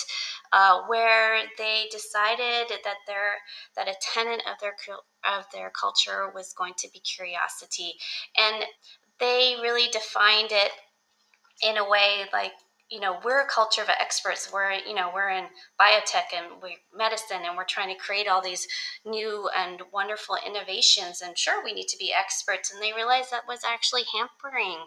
uh, 0.52 0.82
where 0.88 1.44
they 1.58 1.86
decided 1.92 2.70
that 2.70 2.98
their 3.08 3.34
that 3.75 3.88
a 3.88 3.96
tenet 4.02 4.42
of 4.52 4.60
their 4.60 4.75
of 5.25 5.46
their 5.54 5.70
culture 5.70 6.32
was 6.34 6.54
going 6.54 6.74
to 6.80 6.90
be 6.92 7.00
curiosity, 7.00 7.94
and 8.38 8.66
they 9.20 9.56
really 9.62 9.90
defined 9.92 10.52
it 10.52 10.72
in 11.62 11.78
a 11.78 11.90
way 11.90 12.25
like 12.34 12.52
you 12.90 13.00
know 13.00 13.18
we're 13.24 13.42
a 13.42 13.48
culture 13.48 13.82
of 13.82 13.90
experts. 13.90 14.50
We're 14.52 14.74
you 14.74 14.94
know 14.94 15.12
we're 15.13 15.30
in 15.30 15.46
biotech 15.80 16.36
and 16.36 16.62
we 16.62 16.78
medicine 16.96 17.42
and 17.46 17.58
we're 17.58 17.66
trying 17.66 17.94
to 17.94 18.02
create 18.02 18.28
all 18.28 18.42
these 18.42 18.68
new 19.06 19.50
and 19.58 19.82
wonderful 19.92 20.38
innovations. 20.46 21.22
And 21.22 21.38
sure 21.38 21.63
we 21.63 21.74
need 21.74 21.88
to 21.88 21.98
be 21.98 22.13
experts. 22.13 22.72
And 22.72 22.82
they 22.82 22.94
realized 22.94 23.32
that 23.32 23.48
was 23.48 23.62
actually 23.66 24.04
hampering 24.13 24.86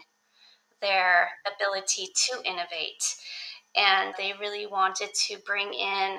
their 0.80 1.30
ability 1.46 2.08
to 2.28 2.38
innovate. 2.44 3.16
And 3.76 4.14
they 4.16 4.32
really 4.38 4.66
wanted 4.66 5.10
to 5.28 5.38
bring 5.44 5.72
in 5.74 6.18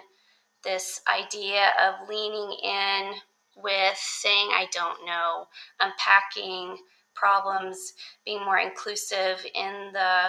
this 0.63 1.01
idea 1.07 1.69
of 1.81 2.09
leaning 2.09 2.57
in 2.63 3.13
with 3.55 3.97
saying 3.97 4.49
i 4.53 4.67
don't 4.71 5.05
know 5.05 5.45
unpacking 5.79 6.77
problems 7.15 7.93
being 8.25 8.43
more 8.43 8.59
inclusive 8.59 9.43
in 9.55 9.89
the 9.93 10.27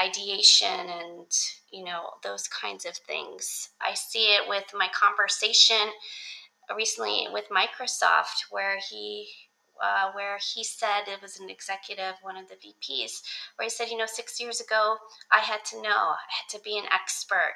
ideation 0.00 0.88
and 0.88 1.26
you 1.70 1.84
know 1.84 2.10
those 2.22 2.48
kinds 2.48 2.84
of 2.86 2.94
things 2.96 3.70
i 3.80 3.94
see 3.94 4.34
it 4.34 4.48
with 4.48 4.64
my 4.74 4.88
conversation 4.94 5.90
recently 6.76 7.26
with 7.32 7.44
microsoft 7.50 8.46
where 8.50 8.78
he 8.90 9.28
uh, 9.82 10.12
where 10.12 10.38
he 10.54 10.62
said 10.62 11.02
it 11.06 11.22
was 11.22 11.40
an 11.40 11.48
executive, 11.48 12.14
one 12.22 12.36
of 12.36 12.46
the 12.48 12.54
VPs, 12.56 13.22
where 13.56 13.64
he 13.64 13.70
said, 13.70 13.88
you 13.88 13.96
know, 13.96 14.06
six 14.06 14.40
years 14.40 14.60
ago, 14.60 14.96
I 15.32 15.38
had 15.38 15.64
to 15.66 15.82
know, 15.82 15.88
I 15.88 16.28
had 16.28 16.58
to 16.58 16.62
be 16.62 16.78
an 16.78 16.84
expert. 16.92 17.54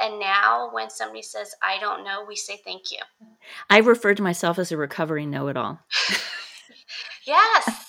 And 0.00 0.18
now, 0.18 0.70
when 0.72 0.90
somebody 0.90 1.22
says, 1.22 1.54
I 1.62 1.78
don't 1.78 2.04
know, 2.04 2.24
we 2.26 2.36
say 2.36 2.60
thank 2.64 2.90
you. 2.90 2.98
I 3.70 3.78
refer 3.78 4.14
to 4.14 4.22
myself 4.22 4.58
as 4.58 4.72
a 4.72 4.76
recovering 4.76 5.30
know 5.30 5.48
it 5.48 5.56
all. 5.56 5.80
yes. 7.26 7.81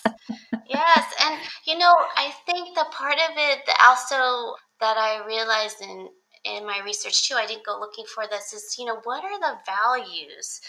Yes. 0.73 1.13
And, 1.23 1.39
you 1.65 1.77
know, 1.77 1.93
I 2.17 2.31
think 2.45 2.75
the 2.75 2.85
part 2.91 3.15
of 3.15 3.35
it 3.35 3.59
that 3.65 3.77
also 3.81 4.55
that 4.79 4.97
I 4.97 5.25
realized 5.25 5.81
in, 5.81 6.09
in 6.43 6.65
my 6.65 6.81
research 6.83 7.27
too, 7.27 7.35
I 7.35 7.45
didn't 7.45 7.65
go 7.65 7.79
looking 7.79 8.05
for 8.13 8.25
this, 8.29 8.53
is, 8.53 8.75
you 8.77 8.85
know, 8.85 8.99
what 9.03 9.23
are 9.23 9.39
the 9.39 9.57
values 9.65 10.61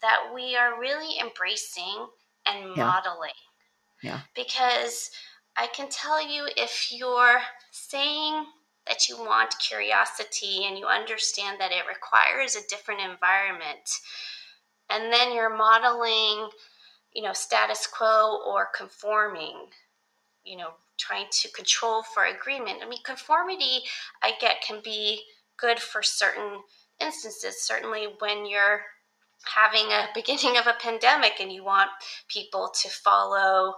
that 0.00 0.32
we 0.34 0.56
are 0.56 0.80
really 0.80 1.18
embracing 1.20 2.06
and 2.46 2.76
yeah. 2.76 2.84
modeling? 2.84 3.30
Yeah. 4.02 4.20
Because 4.34 5.10
I 5.56 5.68
can 5.68 5.88
tell 5.88 6.20
you 6.26 6.48
if 6.56 6.88
you're 6.90 7.40
saying 7.70 8.44
that 8.86 9.08
you 9.08 9.16
want 9.16 9.54
curiosity 9.60 10.66
and 10.66 10.76
you 10.76 10.86
understand 10.86 11.58
that 11.58 11.72
it 11.72 11.84
requires 11.88 12.54
a 12.54 12.68
different 12.68 13.00
environment, 13.00 13.88
and 14.90 15.10
then 15.10 15.32
you're 15.32 15.56
modeling, 15.56 16.50
you 17.14 17.22
know, 17.22 17.32
status 17.32 17.86
quo 17.86 18.40
or 18.46 18.68
conforming, 18.76 19.68
you 20.44 20.56
know, 20.56 20.70
trying 20.98 21.26
to 21.30 21.50
control 21.52 22.02
for 22.02 22.24
agreement. 22.24 22.78
I 22.82 22.88
mean, 22.88 23.02
conformity, 23.04 23.80
I 24.22 24.32
get, 24.40 24.62
can 24.66 24.80
be 24.82 25.22
good 25.56 25.78
for 25.78 26.02
certain 26.02 26.60
instances. 27.00 27.62
Certainly, 27.62 28.08
when 28.18 28.46
you're 28.46 28.82
having 29.44 29.90
a 29.90 30.08
beginning 30.14 30.56
of 30.56 30.66
a 30.66 30.76
pandemic 30.80 31.34
and 31.40 31.52
you 31.52 31.64
want 31.64 31.90
people 32.28 32.72
to 32.82 32.88
follow 32.88 33.74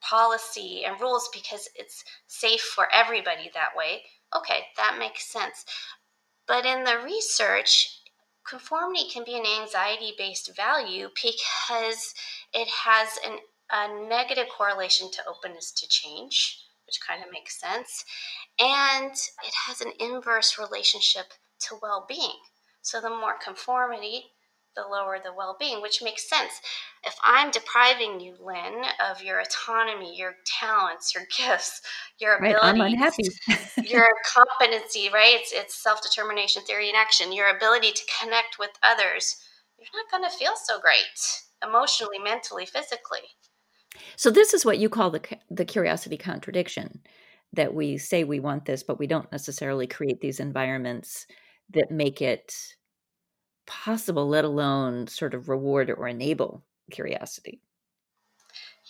policy 0.00 0.84
and 0.86 1.00
rules 1.00 1.28
because 1.32 1.68
it's 1.74 2.04
safe 2.26 2.60
for 2.60 2.86
everybody 2.94 3.50
that 3.54 3.70
way. 3.76 4.02
Okay, 4.36 4.66
that 4.76 4.96
makes 4.98 5.30
sense. 5.30 5.64
But 6.46 6.64
in 6.64 6.84
the 6.84 6.98
research, 7.04 7.97
conformity 8.48 9.08
can 9.12 9.24
be 9.24 9.36
an 9.36 9.44
anxiety 9.60 10.14
based 10.16 10.54
value 10.56 11.08
because 11.14 12.14
it 12.54 12.68
has 12.68 13.18
an, 13.24 13.38
a 13.70 14.08
negative 14.08 14.46
correlation 14.56 15.10
to 15.12 15.22
openness 15.26 15.70
to 15.72 15.88
change, 15.88 16.64
which 16.86 17.00
kind 17.06 17.22
of 17.22 17.30
makes 17.32 17.60
sense. 17.60 18.04
And 18.58 19.12
it 19.12 19.54
has 19.66 19.80
an 19.80 19.92
inverse 20.00 20.58
relationship 20.58 21.26
to 21.60 21.78
well 21.82 22.06
being. 22.08 22.38
So 22.82 23.00
the 23.00 23.10
more 23.10 23.34
conformity, 23.42 24.32
the 24.78 24.88
lower 24.88 25.18
the 25.22 25.32
well 25.36 25.56
being, 25.58 25.82
which 25.82 26.02
makes 26.02 26.28
sense. 26.28 26.52
If 27.04 27.14
I'm 27.24 27.50
depriving 27.50 28.20
you, 28.20 28.34
Lynn, 28.40 28.84
of 29.10 29.22
your 29.22 29.40
autonomy, 29.40 30.16
your 30.16 30.34
talents, 30.46 31.14
your 31.14 31.24
gifts, 31.36 31.82
your 32.20 32.36
ability, 32.36 32.54
right, 32.54 32.64
I'm 32.64 32.80
unhappy. 32.80 33.24
your 33.84 34.08
competency, 34.26 35.10
right? 35.12 35.36
It's, 35.40 35.52
it's 35.52 35.82
self 35.82 36.02
determination 36.02 36.62
theory 36.62 36.88
in 36.88 36.94
action, 36.94 37.32
your 37.32 37.54
ability 37.54 37.92
to 37.92 38.02
connect 38.20 38.58
with 38.58 38.70
others, 38.88 39.36
you're 39.78 39.88
not 39.94 40.10
going 40.10 40.30
to 40.30 40.36
feel 40.36 40.54
so 40.56 40.80
great 40.80 41.42
emotionally, 41.62 42.18
mentally, 42.18 42.66
physically. 42.66 43.20
So, 44.16 44.30
this 44.30 44.54
is 44.54 44.64
what 44.64 44.78
you 44.78 44.88
call 44.88 45.10
the, 45.10 45.22
the 45.50 45.64
curiosity 45.64 46.16
contradiction 46.16 47.00
that 47.54 47.74
we 47.74 47.98
say 47.98 48.24
we 48.24 48.40
want 48.40 48.64
this, 48.64 48.82
but 48.82 48.98
we 48.98 49.06
don't 49.06 49.30
necessarily 49.32 49.86
create 49.86 50.20
these 50.20 50.40
environments 50.40 51.26
that 51.70 51.90
make 51.90 52.20
it 52.20 52.54
possible, 53.68 54.26
let 54.28 54.44
alone 54.44 55.06
sort 55.06 55.34
of 55.34 55.48
reward 55.48 55.90
or 55.90 56.08
enable 56.08 56.64
curiosity. 56.90 57.60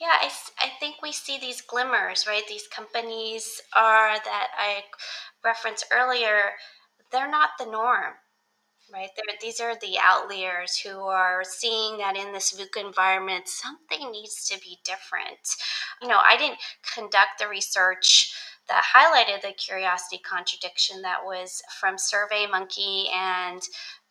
Yeah, 0.01 0.15
I, 0.21 0.31
I 0.61 0.71
think 0.79 1.03
we 1.03 1.11
see 1.11 1.39
these 1.39 1.61
glimmers, 1.61 2.25
right? 2.27 2.47
These 2.49 2.69
companies 2.69 3.61
are 3.77 4.15
that 4.15 4.49
I 4.57 4.85
referenced 5.45 5.87
earlier, 5.93 6.53
they're 7.11 7.31
not 7.31 7.51
the 7.59 7.67
norm, 7.67 8.15
right? 8.93 9.09
They're, 9.17 9.37
these 9.43 9.61
are 9.61 9.75
the 9.75 9.99
outliers 10.01 10.77
who 10.79 11.01
are 11.01 11.43
seeing 11.43 11.99
that 11.99 12.17
in 12.17 12.33
this 12.33 12.53
VUCA 12.53 12.87
environment, 12.87 13.49
something 13.49 14.13
needs 14.13 14.47
to 14.47 14.61
be 14.61 14.79
different. 14.85 15.39
You 16.01 16.09
know, 16.09 16.21
I 16.25 16.37
didn't 16.37 16.59
conduct 16.95 17.41
the 17.41 17.49
research 17.49 18.33
that 18.69 18.85
highlighted 18.95 19.41
the 19.41 19.53
curiosity 19.53 20.19
contradiction 20.19 21.01
that 21.03 21.25
was 21.25 21.63
from 21.81 21.97
SurveyMonkey 21.97 23.11
and 23.15 23.63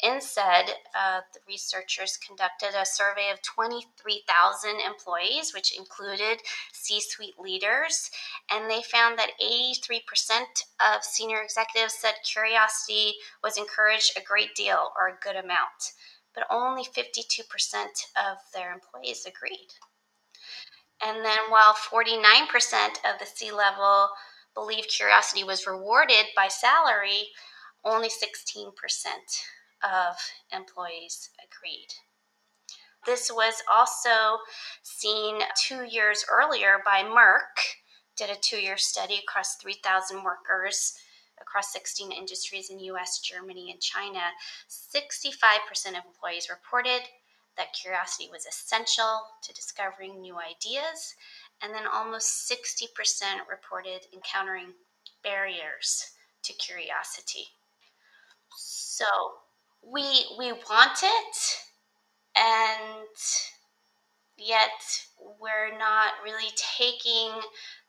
INSEAD. 0.03 0.69
Uh, 0.95 1.21
the 1.33 1.39
researchers 1.47 2.17
conducted 2.17 2.69
a 2.75 2.85
survey 2.85 3.29
of 3.31 3.41
23,000 3.43 4.79
employees, 4.79 5.53
which 5.53 5.77
included 5.77 6.41
C 6.73 6.99
suite 6.99 7.39
leaders, 7.39 8.09
and 8.51 8.69
they 8.69 8.81
found 8.81 9.17
that 9.19 9.31
83% 9.41 10.01
of 10.95 11.03
senior 11.03 11.41
executives 11.41 11.93
said 11.93 12.15
curiosity 12.25 13.13
was 13.43 13.57
encouraged 13.57 14.17
a 14.17 14.23
great 14.23 14.55
deal 14.55 14.91
or 14.99 15.09
a 15.09 15.19
good 15.23 15.35
amount, 15.35 15.93
but 16.33 16.47
only 16.49 16.83
52% 16.83 17.43
of 18.15 18.37
their 18.53 18.73
employees 18.73 19.25
agreed. 19.27 19.69
And 21.05 21.23
then, 21.23 21.37
while 21.49 21.75
49% 21.75 22.49
of 23.05 23.19
the 23.19 23.25
C 23.25 23.51
level 23.51 24.09
believed 24.57 24.89
curiosity 24.89 25.43
was 25.43 25.67
rewarded 25.67 26.25
by 26.35 26.48
salary, 26.48 27.27
only 27.85 28.09
16% 28.09 28.74
of 29.83 30.15
employees 30.51 31.29
agreed. 31.37 31.89
This 33.05 33.31
was 33.31 33.61
also 33.72 34.39
seen 34.81 35.41
two 35.63 35.83
years 35.83 36.25
earlier 36.27 36.79
by 36.83 37.03
Merck, 37.03 37.77
did 38.15 38.31
a 38.31 38.35
two 38.41 38.57
year 38.57 38.77
study 38.77 39.22
across 39.24 39.57
3,000 39.57 40.24
workers 40.24 40.96
across 41.39 41.72
16 41.72 42.11
industries 42.11 42.72
in 42.72 42.79
US, 42.79 43.20
Germany, 43.20 43.70
and 43.72 43.79
China. 43.79 44.31
65% 44.67 45.89
of 45.89 46.03
employees 46.03 46.50
reported 46.50 47.03
that 47.57 47.74
curiosity 47.74 48.27
was 48.31 48.46
essential 48.46 49.22
to 49.43 49.53
discovering 49.53 50.20
new 50.20 50.35
ideas, 50.37 51.15
and 51.61 51.74
then 51.74 51.83
almost 51.91 52.50
60% 52.50 52.87
reported 53.50 54.05
encountering 54.13 54.74
barriers 55.24 56.11
to 56.43 56.53
curiosity. 56.53 57.48
So 58.55 59.05
we 59.83 60.25
we 60.37 60.51
want 60.51 61.00
it 61.03 61.37
and 62.35 63.07
yet 64.37 65.05
we're 65.39 65.77
not 65.77 66.13
really 66.24 66.51
taking 66.55 67.31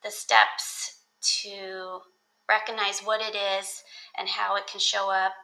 the 0.03 0.11
steps 0.11 1.03
to 1.21 2.01
recognize 2.49 3.01
what 3.01 3.21
it 3.21 3.37
is 3.37 3.83
and 4.19 4.29
how 4.29 4.57
it 4.57 4.67
can 4.67 4.81
show 4.81 5.11
up 5.11 5.35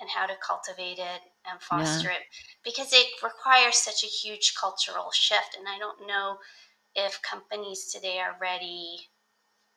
and 0.00 0.08
how 0.08 0.26
to 0.26 0.34
cultivate 0.46 0.98
it 0.98 1.20
and 1.50 1.60
foster 1.60 2.08
yeah. 2.08 2.16
it 2.16 2.22
because 2.64 2.92
it 2.92 3.06
requires 3.22 3.76
such 3.76 4.02
a 4.02 4.06
huge 4.06 4.54
cultural 4.58 5.10
shift 5.12 5.56
and 5.58 5.66
i 5.68 5.78
don't 5.78 6.06
know 6.06 6.36
if 7.06 7.20
companies 7.22 7.90
today 7.92 8.18
are 8.18 8.36
ready 8.40 9.08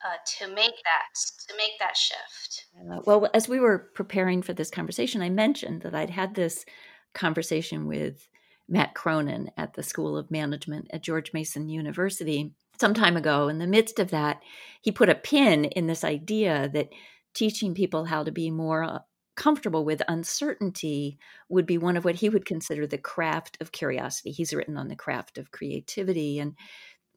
uh, 0.06 0.18
to 0.38 0.48
make 0.48 0.76
that 0.84 1.48
to 1.48 1.56
make 1.58 1.80
that 1.80 1.96
shift. 1.96 2.66
well, 3.06 3.30
as 3.34 3.48
we 3.48 3.60
were 3.60 3.90
preparing 3.94 4.42
for 4.42 4.54
this 4.54 4.70
conversation, 4.70 5.22
I 5.22 5.30
mentioned 5.30 5.82
that 5.84 5.96
I'd 5.96 6.10
had 6.10 6.36
this 6.36 6.66
conversation 7.14 7.88
with 7.88 8.28
Matt 8.68 8.96
Cronin 8.96 9.52
at 9.58 9.74
the 9.74 9.84
School 9.84 10.18
of 10.18 10.32
Management 10.32 10.88
at 10.92 11.04
George 11.04 11.32
Mason 11.34 11.70
University 11.70 12.54
some 12.80 12.94
time 12.94 13.16
ago. 13.16 13.48
In 13.48 13.60
the 13.60 13.68
midst 13.68 14.00
of 14.00 14.12
that, 14.12 14.42
he 14.82 14.92
put 14.92 15.10
a 15.10 15.16
pin 15.16 15.66
in 15.66 15.88
this 15.88 16.04
idea 16.04 16.70
that 16.74 16.90
teaching 17.34 17.74
people 17.74 18.06
how 18.06 18.24
to 18.24 18.32
be 18.32 18.50
more 18.50 18.84
uh, 18.84 19.00
comfortable 19.36 19.84
with 19.84 20.02
uncertainty 20.08 21.18
would 21.50 21.66
be 21.66 21.78
one 21.78 21.98
of 21.98 22.06
what 22.06 22.16
he 22.16 22.30
would 22.30 22.46
consider 22.46 22.86
the 22.86 22.98
craft 22.98 23.58
of 23.62 23.72
curiosity. 23.72 24.32
He's 24.32 24.54
written 24.54 24.78
on 24.78 24.88
the 24.88 24.96
craft 24.96 25.38
of 25.38 25.52
creativity 25.52 26.40
and 26.40 26.56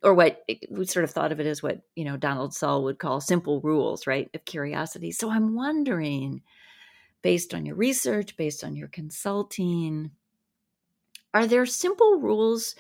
or 0.03 0.15
what 0.15 0.45
we 0.71 0.87
sort 0.87 1.05
of 1.05 1.11
thought 1.11 1.33
of 1.33 1.41
it 1.41 1.47
as 1.47 1.63
what 1.63 1.81
you 1.95 2.05
know 2.05 2.17
Donald 2.17 2.55
Sull 2.55 2.85
would 2.85 2.99
call 2.99 3.21
simple 3.21 3.61
rules, 3.61 4.07
right, 4.07 4.31
of 4.35 4.45
curiosity. 4.45 5.11
So 5.13 5.31
I'm 5.31 5.55
wondering, 5.55 6.43
based 7.23 7.55
on 7.55 7.67
your 7.67 7.77
research, 7.77 8.37
based 8.37 8.63
on 8.65 8.77
your 8.77 8.89
consulting, 8.89 10.11
are 11.35 11.47
there 11.47 11.67
simple 11.67 12.21
rules 12.21 12.75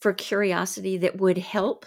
for 0.00 0.12
curiosity 0.12 0.96
that 0.98 1.18
would 1.18 1.38
help 1.38 1.86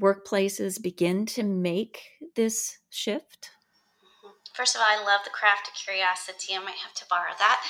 workplaces 0.00 0.82
begin 0.82 1.26
to 1.26 1.42
make 1.42 2.02
this 2.34 2.78
shift? 2.90 3.50
First 4.54 4.76
of 4.76 4.80
all, 4.80 4.86
I 4.88 5.02
love 5.04 5.22
the 5.24 5.30
craft 5.30 5.66
of 5.66 5.74
curiosity. 5.74 6.54
I 6.54 6.60
might 6.60 6.76
have 6.76 6.94
to 6.94 7.04
borrow 7.10 7.32
that. 7.38 7.60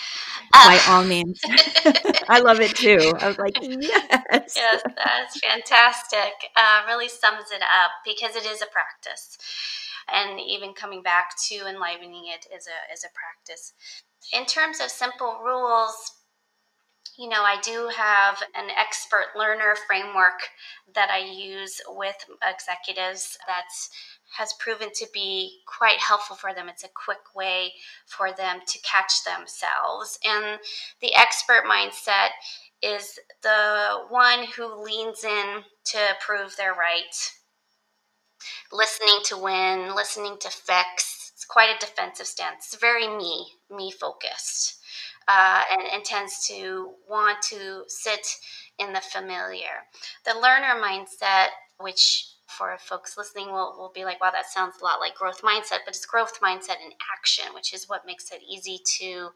By 0.53 0.79
uh, 0.87 0.93
all 0.93 1.05
means. 1.05 1.41
I 2.29 2.41
love 2.41 2.61
it 2.61 2.77
too. 2.77 3.15
I 3.19 3.29
was 3.29 3.39
like, 3.39 3.57
yes. 3.63 4.53
Yes, 4.55 4.83
that's 4.95 5.41
fantastic. 5.41 6.53
Uh, 6.55 6.83
really 6.87 7.09
sums 7.09 7.51
it 7.51 7.63
up 7.63 7.91
because 8.05 8.37
it 8.37 8.45
is 8.45 8.61
a 8.61 8.67
practice. 8.67 9.39
And 10.13 10.39
even 10.39 10.75
coming 10.75 11.03
back 11.03 11.31
to 11.49 11.67
enlivening 11.67 12.25
it 12.27 12.47
is 12.55 12.69
a, 12.69 12.93
is 12.93 13.03
a 13.03 13.09
practice. 13.15 13.73
In 14.35 14.45
terms 14.45 14.79
of 14.81 14.91
simple 14.91 15.41
rules, 15.43 16.13
you 17.17 17.31
know, 17.31 17.43
I 17.43 17.61
do 17.63 17.89
have 17.97 18.43
an 18.55 18.69
expert 18.77 19.29
learner 19.37 19.75
framework 19.87 20.41
that 20.95 21.11
I 21.11 21.19
use 21.19 21.81
with 21.89 22.17
executives 22.43 23.39
that's 23.47 23.89
has 24.37 24.53
proven 24.59 24.89
to 24.95 25.07
be 25.13 25.61
quite 25.67 25.99
helpful 25.99 26.37
for 26.37 26.53
them. 26.53 26.69
It's 26.69 26.85
a 26.85 26.89
quick 26.89 27.35
way 27.35 27.73
for 28.07 28.33
them 28.33 28.61
to 28.67 28.79
catch 28.81 29.25
themselves. 29.25 30.19
And 30.25 30.59
the 31.01 31.15
expert 31.15 31.65
mindset 31.71 32.31
is 32.83 33.19
the 33.43 34.05
one 34.09 34.45
who 34.57 34.83
leans 34.83 35.25
in 35.25 35.63
to 35.87 35.99
prove 36.21 36.55
they're 36.57 36.75
right, 36.75 37.31
listening 38.73 39.21
to 39.25 39.39
win, 39.39 39.95
listening 39.95 40.37
to 40.41 40.51
fix. 40.51 41.33
It's 41.35 41.45
quite 41.45 41.75
a 41.75 41.79
defensive 41.79 42.27
stance. 42.27 42.73
It's 42.73 42.81
very 42.81 43.09
me, 43.09 43.47
me 43.71 43.91
focused, 43.91 44.79
uh, 45.29 45.63
and, 45.73 45.83
and 45.93 46.05
tends 46.05 46.47
to 46.49 46.93
want 47.09 47.41
to 47.51 47.85
sit 47.87 48.27
in 48.79 48.93
the 48.93 49.01
familiar. 49.01 49.85
The 50.25 50.35
learner 50.35 50.81
mindset, 50.83 51.49
which 51.79 52.34
for 52.47 52.77
folks 52.79 53.17
listening 53.17 53.47
will, 53.47 53.75
will 53.79 53.93
be 53.95 54.05
like, 54.05 54.21
wow, 54.21 54.31
that 54.31 54.47
sounds 54.47 54.77
a 54.81 54.85
lot 54.85 55.01
like 55.01 55.15
growth 55.15 55.43
mindset, 55.43 55.81
but 55.85 55.95
it's 55.97 56.07
growth 56.07 56.41
mindset 56.41 56.81
in 56.85 56.93
action, 57.13 57.47
which 57.55 57.73
is 57.73 57.89
what 57.89 58.07
makes 58.07 58.31
it 58.31 58.43
easy 58.49 58.81
to 58.99 59.31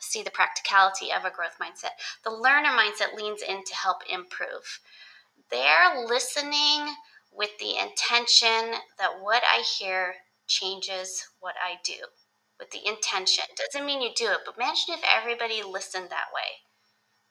see 0.00 0.22
the 0.22 0.30
practicality 0.30 1.12
of 1.12 1.24
a 1.24 1.30
growth 1.30 1.56
mindset. 1.60 1.92
The 2.24 2.30
learner 2.30 2.70
mindset 2.70 3.14
leans 3.16 3.42
in 3.42 3.64
to 3.64 3.74
help 3.74 3.98
improve. 4.10 4.80
They're 5.50 6.04
listening 6.06 6.94
with 7.32 7.50
the 7.58 7.76
intention 7.78 8.72
that 8.98 9.20
what 9.20 9.42
I 9.46 9.62
hear 9.78 10.14
changes 10.46 11.28
what 11.40 11.54
I 11.62 11.76
do. 11.84 12.06
With 12.58 12.70
the 12.70 12.86
intention. 12.86 13.44
Doesn't 13.56 13.86
mean 13.86 14.02
you 14.02 14.10
do 14.14 14.30
it, 14.30 14.40
but 14.44 14.56
imagine 14.56 14.94
if 14.94 15.00
everybody 15.04 15.62
listened 15.62 16.10
that 16.10 16.28
way. 16.34 16.60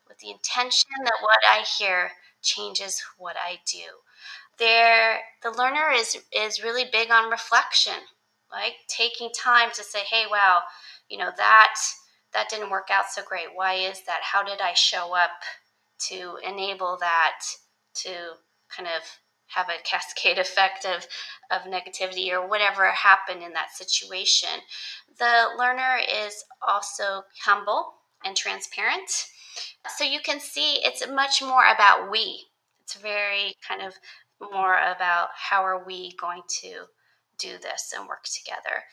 With 0.08 0.19
the 0.19 0.32
intention 0.32 0.89
that 1.04 1.21
what 1.21 1.39
I 1.52 1.62
hear 1.62 2.12
changes 2.41 3.04
what 3.17 3.38
I 3.38 3.60
do. 3.65 4.02
There 4.59 5.19
the 5.41 5.51
learner 5.51 5.91
is 5.91 6.17
is 6.33 6.63
really 6.63 6.85
big 6.91 7.11
on 7.11 7.31
reflection, 7.31 7.93
like 8.51 8.73
taking 8.87 9.29
time 9.31 9.69
to 9.73 9.83
say, 9.83 9.99
hey, 9.99 10.25
wow, 10.29 10.61
you 11.07 11.17
know, 11.17 11.31
that 11.37 11.75
that 12.33 12.49
didn't 12.49 12.69
work 12.69 12.89
out 12.91 13.05
so 13.09 13.21
great. 13.27 13.47
Why 13.55 13.73
is 13.75 14.01
that? 14.05 14.19
How 14.21 14.43
did 14.43 14.61
I 14.61 14.73
show 14.73 15.15
up 15.15 15.31
to 16.09 16.37
enable 16.47 16.97
that 16.99 17.41
to 17.95 18.09
kind 18.69 18.87
of 18.87 19.03
have 19.47 19.67
a 19.69 19.83
cascade 19.83 20.37
effect 20.39 20.85
of, 20.85 21.07
of 21.51 21.61
negativity 21.63 22.31
or 22.31 22.47
whatever 22.47 22.85
happened 22.91 23.43
in 23.43 23.53
that 23.53 23.71
situation. 23.71 24.49
The 25.17 25.49
learner 25.57 25.99
is 26.25 26.43
also 26.65 27.23
humble 27.43 27.93
and 28.23 28.35
transparent. 28.35 29.27
So 29.97 30.03
you 30.03 30.19
can 30.23 30.39
see 30.39 30.75
it's 30.83 31.05
much 31.07 31.41
more 31.41 31.65
about 31.73 32.11
we. 32.11 32.45
It's 32.83 32.95
very 32.95 33.55
kind 33.67 33.81
of 33.81 33.93
more 34.41 34.78
about 34.80 35.30
how 35.36 35.63
are 35.63 35.84
we 35.86 36.15
going 36.15 36.43
to 36.62 36.86
do 37.38 37.58
this 37.62 37.93
and 37.97 38.08
work 38.08 38.25
together. 38.25 38.84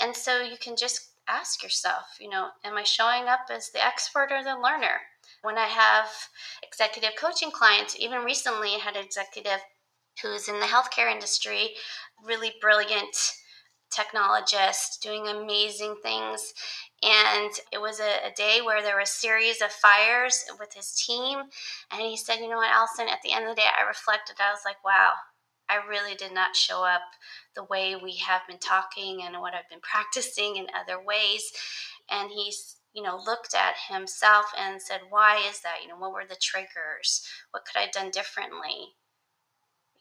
And 0.00 0.14
so 0.14 0.42
you 0.42 0.56
can 0.60 0.76
just 0.76 1.10
ask 1.28 1.62
yourself, 1.62 2.04
you 2.20 2.28
know, 2.28 2.48
am 2.64 2.76
I 2.76 2.82
showing 2.82 3.28
up 3.28 3.46
as 3.50 3.70
the 3.70 3.84
expert 3.84 4.28
or 4.30 4.42
the 4.42 4.58
learner? 4.58 5.00
When 5.42 5.58
I 5.58 5.66
have 5.66 6.06
executive 6.62 7.12
coaching 7.18 7.50
clients, 7.50 7.96
even 7.98 8.24
recently 8.24 8.74
I 8.74 8.78
had 8.78 8.96
an 8.96 9.04
executive 9.04 9.60
who's 10.22 10.48
in 10.48 10.60
the 10.60 10.66
healthcare 10.66 11.10
industry, 11.10 11.70
really 12.24 12.52
brilliant 12.60 13.16
technologist, 13.94 15.00
doing 15.00 15.28
amazing 15.28 15.96
things. 16.02 16.52
And 17.02 17.50
it 17.72 17.80
was 17.80 18.00
a, 18.00 18.28
a, 18.28 18.32
day 18.36 18.60
where 18.64 18.82
there 18.82 18.94
were 18.94 19.00
a 19.00 19.06
series 19.06 19.60
of 19.60 19.70
fires 19.70 20.44
with 20.58 20.72
his 20.74 20.92
team. 20.92 21.38
And 21.90 22.00
he 22.00 22.16
said, 22.16 22.36
You 22.36 22.48
know 22.48 22.56
what, 22.56 22.70
Allison, 22.70 23.08
at 23.08 23.20
the 23.22 23.32
end 23.32 23.44
of 23.44 23.54
the 23.54 23.60
day, 23.60 23.68
I 23.68 23.86
reflected. 23.86 24.36
I 24.40 24.50
was 24.50 24.62
like, 24.64 24.82
wow, 24.84 25.12
I 25.68 25.76
really 25.88 26.14
did 26.14 26.32
not 26.32 26.56
show 26.56 26.84
up 26.84 27.02
the 27.54 27.64
way 27.64 27.96
we 27.96 28.16
have 28.16 28.42
been 28.48 28.58
talking 28.58 29.22
and 29.22 29.40
what 29.40 29.54
I've 29.54 29.68
been 29.70 29.80
practicing 29.80 30.56
in 30.56 30.66
other 30.74 31.02
ways. 31.02 31.52
And 32.10 32.30
he's, 32.30 32.76
you 32.92 33.02
know, 33.02 33.20
looked 33.24 33.54
at 33.54 33.94
himself 33.94 34.46
and 34.58 34.80
said, 34.80 35.00
Why 35.10 35.42
is 35.48 35.60
that? 35.60 35.78
You 35.82 35.88
know, 35.88 35.98
what 35.98 36.12
were 36.12 36.26
the 36.28 36.36
triggers? 36.40 37.26
What 37.50 37.64
could 37.64 37.78
I 37.78 37.84
have 37.84 37.92
done 37.92 38.10
differently? 38.10 38.94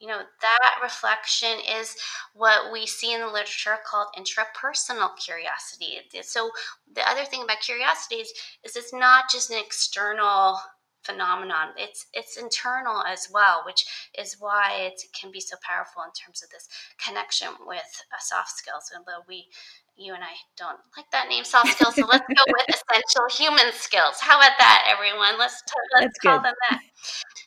You 0.03 0.09
know, 0.09 0.19
that 0.19 0.83
reflection 0.83 1.59
is 1.79 1.95
what 2.33 2.73
we 2.73 2.85
see 2.85 3.13
in 3.13 3.21
the 3.21 3.27
literature 3.27 3.77
called 3.89 4.07
intrapersonal 4.19 5.15
curiosity. 5.15 5.97
So, 6.23 6.51
the 6.93 7.09
other 7.09 7.23
thing 7.23 7.41
about 7.43 7.61
curiosity 7.61 8.15
is, 8.15 8.33
is 8.65 8.75
it's 8.75 8.93
not 8.93 9.31
just 9.31 9.49
an 9.49 9.59
external 9.63 10.59
phenomenon. 11.03 11.69
It's 11.77 12.07
it's 12.13 12.35
internal 12.35 13.01
as 13.03 13.29
well 13.31 13.63
which 13.65 13.85
is 14.19 14.35
why 14.41 14.73
it 14.91 15.01
can 15.17 15.31
be 15.31 15.39
so 15.39 15.55
powerful 15.63 16.03
in 16.03 16.11
terms 16.11 16.43
of 16.43 16.49
this 16.49 16.67
connection 16.97 17.47
with 17.65 17.91
uh, 18.11 18.19
soft 18.19 18.51
skills 18.57 18.91
although 18.95 19.23
we 19.27 19.47
you 19.95 20.13
and 20.13 20.23
I 20.23 20.35
don't 20.57 20.79
like 20.97 21.09
that 21.11 21.29
name 21.29 21.45
soft 21.45 21.71
skills. 21.77 21.95
So 21.95 22.07
let's 22.07 22.27
go 22.35 22.43
with 22.51 22.67
essential 22.75 23.27
human 23.31 23.71
skills. 23.73 24.19
How 24.19 24.37
about 24.39 24.57
that 24.57 24.89
everyone? 24.91 25.37
Let's, 25.39 25.61
t- 25.61 25.73
let's 25.95 26.05
That's 26.07 26.19
call 26.19 26.39
good. 26.39 26.45
them 26.47 26.55
that. 26.69 26.79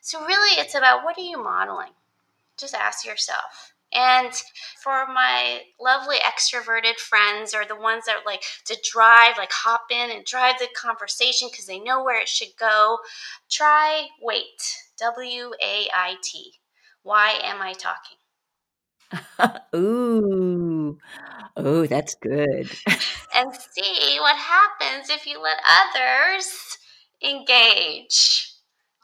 So 0.00 0.24
really 0.24 0.60
it's 0.60 0.74
about 0.74 1.04
what 1.04 1.18
are 1.18 1.22
you 1.22 1.42
modeling 1.42 1.92
just 2.58 2.74
ask 2.74 3.04
yourself. 3.06 3.72
And 3.92 4.32
for 4.82 5.06
my 5.06 5.62
lovely 5.80 6.16
extroverted 6.18 6.96
friends 6.96 7.54
or 7.54 7.64
the 7.64 7.76
ones 7.76 8.04
that 8.06 8.26
like 8.26 8.42
to 8.66 8.76
drive, 8.92 9.38
like 9.38 9.52
hop 9.52 9.84
in 9.90 10.10
and 10.10 10.24
drive 10.24 10.58
the 10.58 10.68
conversation 10.76 11.48
because 11.50 11.66
they 11.66 11.78
know 11.78 12.02
where 12.02 12.20
it 12.20 12.28
should 12.28 12.56
go, 12.58 12.98
try 13.50 14.08
wait. 14.20 14.82
W 14.98 15.52
A 15.62 15.88
I 15.94 16.16
T. 16.22 16.54
Why 17.02 17.32
am 17.42 17.60
I 17.62 17.74
talking? 17.74 18.16
Ooh. 19.74 20.98
Oh, 21.56 21.86
that's 21.86 22.14
good. 22.16 22.70
and 23.34 23.54
see 23.54 24.18
what 24.20 24.36
happens 24.36 25.10
if 25.10 25.26
you 25.26 25.40
let 25.40 25.58
others 25.66 26.78
engage 27.22 28.55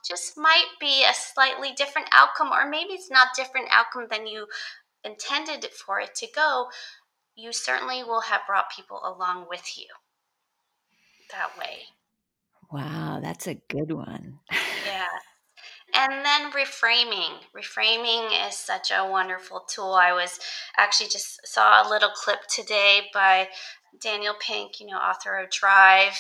just 0.05 0.37
might 0.37 0.69
be 0.81 1.05
a 1.05 1.15
slightly 1.15 1.73
different 1.77 2.09
outcome, 2.13 2.53
or 2.53 2.69
maybe 2.69 2.93
it's 2.93 3.11
not 3.11 3.29
different 3.37 3.69
outcome 3.71 4.07
than 4.11 4.27
you 4.27 4.47
intended 5.05 5.67
for 5.73 6.01
it 6.01 6.15
to 6.17 6.27
go, 6.35 6.67
you 7.35 7.53
certainly 7.53 8.03
will 8.05 8.23
have 8.23 8.43
brought 8.47 8.71
people 8.75 9.01
along 9.05 9.47
with 9.49 9.79
you 9.79 9.87
that 11.31 11.59
way. 11.59 11.81
Wow, 12.71 13.21
that's 13.23 13.47
a 13.47 13.55
good 13.55 13.93
one. 13.93 14.39
yeah. 14.87 15.07
And 15.95 16.25
then 16.25 16.53
reframing. 16.53 17.41
Reframing 17.55 18.49
is 18.49 18.57
such 18.57 18.91
a 18.91 19.09
wonderful 19.09 19.61
tool. 19.69 19.93
I 19.93 20.13
was 20.13 20.39
actually 20.79 21.11
just 21.11 21.47
saw 21.47 21.87
a 21.87 21.91
little 21.91 22.11
clip 22.11 22.47
today 22.49 23.03
by 23.13 23.49
Daniel 24.01 24.35
Pink, 24.41 24.81
you 24.81 24.87
know, 24.87 24.97
author 24.97 25.39
of 25.39 25.51
Drive, 25.51 26.19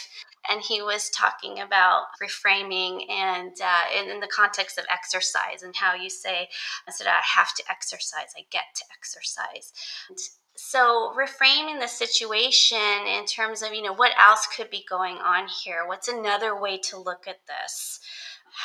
and 0.50 0.60
he 0.60 0.82
was 0.82 1.10
talking 1.10 1.60
about 1.60 2.06
reframing 2.22 3.08
and 3.10 3.52
uh, 3.62 4.00
in, 4.00 4.10
in, 4.10 4.20
the 4.20 4.26
context 4.26 4.78
of 4.78 4.84
exercise 4.90 5.62
and 5.62 5.74
how 5.76 5.94
you 5.94 6.10
say 6.10 6.48
instead 6.86 7.06
of 7.06 7.12
I 7.12 7.38
have 7.38 7.54
to 7.54 7.64
exercise, 7.70 8.32
I 8.36 8.44
get 8.50 8.64
to 8.76 8.84
exercise. 8.96 9.72
And 10.08 10.18
so 10.56 11.14
reframing 11.16 11.80
the 11.80 11.88
situation 11.88 13.06
in 13.06 13.24
terms 13.26 13.62
of 13.62 13.72
you 13.72 13.82
know 13.82 13.94
what 13.94 14.12
else 14.18 14.46
could 14.54 14.70
be 14.70 14.84
going 14.88 15.16
on 15.16 15.48
here. 15.64 15.86
What's 15.86 16.08
another 16.08 16.60
way 16.60 16.78
to 16.78 16.98
look 16.98 17.26
at 17.26 17.40
this? 17.46 18.00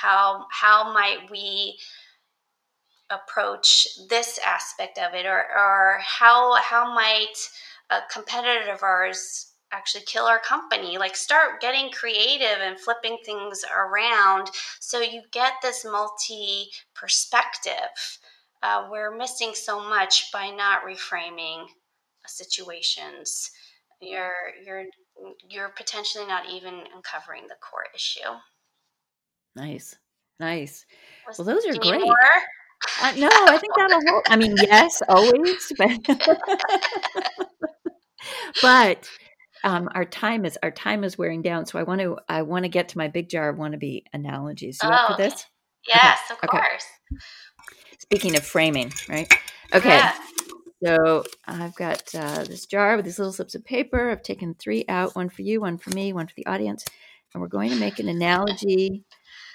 How 0.01 0.45
how 0.51 0.93
might 0.93 1.29
we 1.31 1.77
approach 3.09 3.87
this 4.09 4.37
aspect 4.45 4.97
of 4.97 5.13
it, 5.13 5.25
or 5.25 5.45
or 5.55 5.99
how 6.01 6.55
how 6.61 6.93
might 6.93 7.35
a 7.89 7.99
competitor 8.11 8.71
of 8.71 8.83
ours 8.83 9.53
actually 9.71 10.03
kill 10.05 10.25
our 10.25 10.39
company. 10.39 10.97
Like 10.97 11.15
start 11.15 11.61
getting 11.61 11.91
creative 11.91 12.59
and 12.61 12.79
flipping 12.79 13.17
things 13.25 13.63
around 13.75 14.49
so 14.79 14.99
you 14.99 15.21
get 15.31 15.53
this 15.61 15.85
multi 15.85 16.69
perspective 16.95 18.19
uh, 18.63 18.87
we're 18.89 19.15
missing 19.15 19.51
so 19.53 19.79
much 19.79 20.31
by 20.31 20.49
not 20.49 20.83
reframing 20.83 21.65
situations. 22.25 23.51
You're 24.01 24.31
you're 24.65 24.85
you're 25.49 25.69
potentially 25.69 26.25
not 26.25 26.49
even 26.49 26.83
uncovering 26.95 27.43
the 27.47 27.55
core 27.61 27.85
issue. 27.95 28.29
Nice. 29.55 29.95
Nice. 30.39 30.85
Well 31.37 31.45
those 31.45 31.65
are 31.65 31.73
great. 31.73 32.03
uh, 33.01 33.11
no 33.17 33.27
i 33.47 33.57
think 33.57 33.73
that'll 33.75 33.99
hold 34.07 34.23
i 34.29 34.35
mean 34.35 34.55
yes 34.61 35.01
always 35.09 35.73
but 35.79 35.99
but 38.61 39.09
um, 39.63 39.89
our 39.93 40.05
time 40.05 40.45
is 40.45 40.57
our 40.63 40.71
time 40.71 41.03
is 41.03 41.17
wearing 41.17 41.41
down. 41.41 41.65
So 41.65 41.79
I 41.79 41.83
want 41.83 42.01
to 42.01 42.17
I 42.29 42.41
want 42.41 42.63
to 42.63 42.69
get 42.69 42.89
to 42.89 42.97
my 42.97 43.07
big 43.07 43.29
jar 43.29 43.49
of 43.49 43.57
wannabe 43.57 44.03
analogies. 44.13 44.79
You 44.83 44.89
oh, 44.89 44.93
up 44.93 45.11
for 45.11 45.17
this? 45.17 45.45
Yes, 45.87 46.19
okay. 46.31 46.39
of 46.43 46.49
course. 46.49 46.85
Speaking 47.99 48.35
of 48.35 48.43
framing, 48.43 48.91
right? 49.09 49.31
Okay. 49.73 50.01
So 50.83 51.23
I've 51.47 51.75
got 51.75 52.03
uh, 52.13 52.43
this 52.43 52.65
jar 52.65 52.95
with 52.95 53.05
these 53.05 53.17
little 53.17 53.33
slips 53.33 53.55
of 53.55 53.65
paper. 53.65 54.11
I've 54.11 54.21
taken 54.21 54.53
three 54.53 54.85
out, 54.87 55.15
one 55.15 55.29
for 55.29 55.41
you, 55.41 55.61
one 55.61 55.77
for 55.77 55.89
me, 55.91 56.13
one 56.13 56.27
for 56.27 56.35
the 56.35 56.45
audience, 56.45 56.85
and 57.33 57.41
we're 57.41 57.47
going 57.47 57.71
to 57.71 57.75
make 57.77 57.99
an 57.99 58.09
analogy 58.09 59.03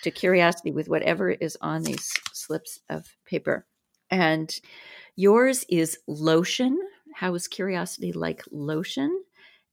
to 0.02 0.10
curiosity 0.10 0.72
with 0.72 0.88
whatever 0.88 1.30
is 1.30 1.56
on 1.60 1.84
these 1.84 2.12
slips 2.32 2.80
of 2.88 3.06
paper. 3.24 3.66
And 4.10 4.52
yours 5.14 5.64
is 5.68 5.98
lotion. 6.08 6.78
How 7.14 7.34
is 7.34 7.46
curiosity 7.46 8.12
like 8.12 8.42
lotion? 8.50 9.22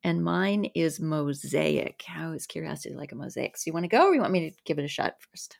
And 0.03 0.23
mine 0.23 0.65
is 0.75 0.99
mosaic. 0.99 2.03
How 2.05 2.31
is 2.31 2.45
curiosity 2.45 2.95
like 2.95 3.12
a 3.12 3.15
mosaic? 3.15 3.57
So 3.57 3.63
you 3.67 3.73
want 3.73 3.83
to 3.83 3.89
go, 3.89 4.07
or 4.07 4.15
you 4.15 4.21
want 4.21 4.33
me 4.33 4.49
to 4.49 4.55
give 4.65 4.79
it 4.79 4.85
a 4.85 4.89
shot 4.89 5.15
first? 5.19 5.57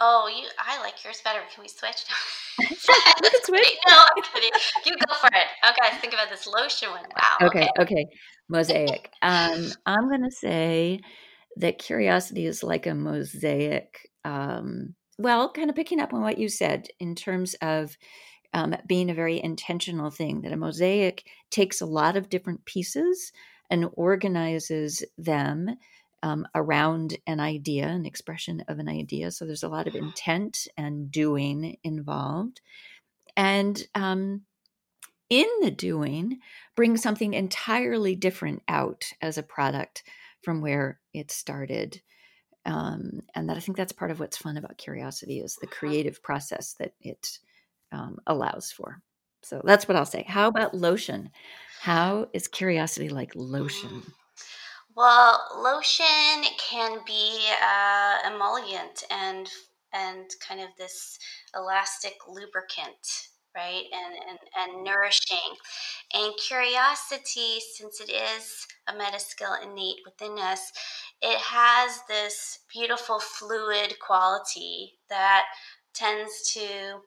Oh, 0.00 0.28
you! 0.34 0.48
I 0.58 0.80
like 0.80 1.02
yours 1.04 1.20
better. 1.22 1.40
Can 1.54 1.62
we 1.62 1.68
switch? 1.68 2.04
we 2.58 2.66
can 2.66 3.42
switch. 3.44 3.78
no, 3.86 4.02
I'm 4.16 4.22
kidding. 4.22 4.50
You 4.86 4.96
go 4.96 5.14
for 5.14 5.28
it. 5.28 5.46
Okay, 5.68 5.96
think 5.98 6.14
about 6.14 6.30
this 6.30 6.46
lotion 6.46 6.90
one. 6.90 7.04
Wow. 7.16 7.48
Okay, 7.48 7.68
okay, 7.78 7.82
okay. 7.82 8.06
mosaic. 8.48 9.10
Um, 9.22 9.70
I'm 9.86 10.08
going 10.08 10.24
to 10.24 10.30
say 10.30 11.00
that 11.56 11.78
curiosity 11.78 12.46
is 12.46 12.62
like 12.62 12.86
a 12.86 12.94
mosaic. 12.94 14.10
Um, 14.24 14.94
well, 15.18 15.50
kind 15.52 15.68
of 15.68 15.76
picking 15.76 16.00
up 16.00 16.14
on 16.14 16.22
what 16.22 16.38
you 16.38 16.48
said 16.48 16.88
in 16.98 17.14
terms 17.14 17.54
of 17.60 17.96
um, 18.54 18.74
being 18.86 19.10
a 19.10 19.14
very 19.14 19.42
intentional 19.42 20.10
thing. 20.10 20.40
That 20.42 20.52
a 20.52 20.56
mosaic 20.56 21.24
takes 21.50 21.80
a 21.80 21.86
lot 21.86 22.16
of 22.16 22.30
different 22.30 22.64
pieces 22.64 23.32
and 23.70 23.88
organizes 23.94 25.04
them 25.16 25.76
um, 26.22 26.46
around 26.54 27.16
an 27.26 27.40
idea, 27.40 27.86
an 27.88 28.04
expression 28.04 28.62
of 28.68 28.78
an 28.78 28.88
idea. 28.88 29.30
So 29.30 29.46
there's 29.46 29.62
a 29.62 29.68
lot 29.68 29.86
of 29.86 29.94
intent 29.96 30.68
and 30.76 31.10
doing 31.10 31.78
involved. 31.82 32.60
And 33.36 33.82
um, 33.94 34.42
in 35.28 35.46
the 35.62 35.70
doing, 35.70 36.40
bring 36.74 36.96
something 36.96 37.34
entirely 37.34 38.16
different 38.16 38.62
out 38.68 39.04
as 39.22 39.38
a 39.38 39.42
product 39.42 40.02
from 40.42 40.60
where 40.60 41.00
it 41.14 41.30
started. 41.30 42.02
Um, 42.66 43.20
and 43.34 43.48
that 43.48 43.56
I 43.56 43.60
think 43.60 43.76
that's 43.76 43.92
part 43.92 44.10
of 44.10 44.20
what's 44.20 44.36
fun 44.36 44.56
about 44.56 44.76
curiosity 44.76 45.40
is 45.40 45.56
the 45.56 45.66
creative 45.66 46.22
process 46.22 46.74
that 46.74 46.92
it 47.00 47.38
um, 47.92 48.18
allows 48.26 48.70
for. 48.70 49.00
So 49.42 49.62
that's 49.64 49.88
what 49.88 49.96
I'll 49.96 50.04
say. 50.04 50.24
How 50.28 50.48
about 50.48 50.76
lotion? 50.76 51.30
How 51.80 52.28
is 52.32 52.46
curiosity 52.46 53.08
like 53.08 53.34
lotion? 53.34 53.90
Mm. 53.90 54.12
Well, 54.94 55.40
lotion 55.56 56.44
can 56.58 57.00
be 57.06 57.48
uh, 57.62 58.18
emollient 58.26 59.04
and 59.10 59.48
and 59.92 60.30
kind 60.46 60.60
of 60.60 60.68
this 60.78 61.18
elastic 61.54 62.14
lubricant, 62.28 63.28
right? 63.56 63.84
And, 63.92 64.14
and 64.28 64.38
and 64.56 64.84
nourishing. 64.84 65.56
And 66.12 66.34
curiosity, 66.46 67.60
since 67.76 68.00
it 68.00 68.10
is 68.10 68.66
a 68.86 68.92
meta 68.94 69.18
skill 69.18 69.54
innate 69.62 70.00
within 70.04 70.38
us, 70.38 70.72
it 71.22 71.38
has 71.38 72.00
this 72.08 72.60
beautiful 72.72 73.20
fluid 73.20 73.98
quality 74.00 74.98
that 75.08 75.46
tends 75.94 76.52
to 76.52 77.00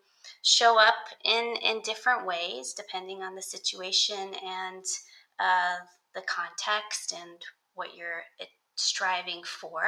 show 0.44 0.78
up 0.78 0.96
in 1.24 1.56
in 1.64 1.82
different 1.82 2.26
ways 2.26 2.74
depending 2.74 3.24
on 3.24 3.34
the 3.34 3.42
situation 3.42 4.34
and 4.46 4.84
uh, 5.40 5.78
the 6.14 6.22
context 6.28 7.14
and 7.14 7.42
what 7.74 7.96
you're 7.96 8.24
striving 8.76 9.42
for. 9.44 9.82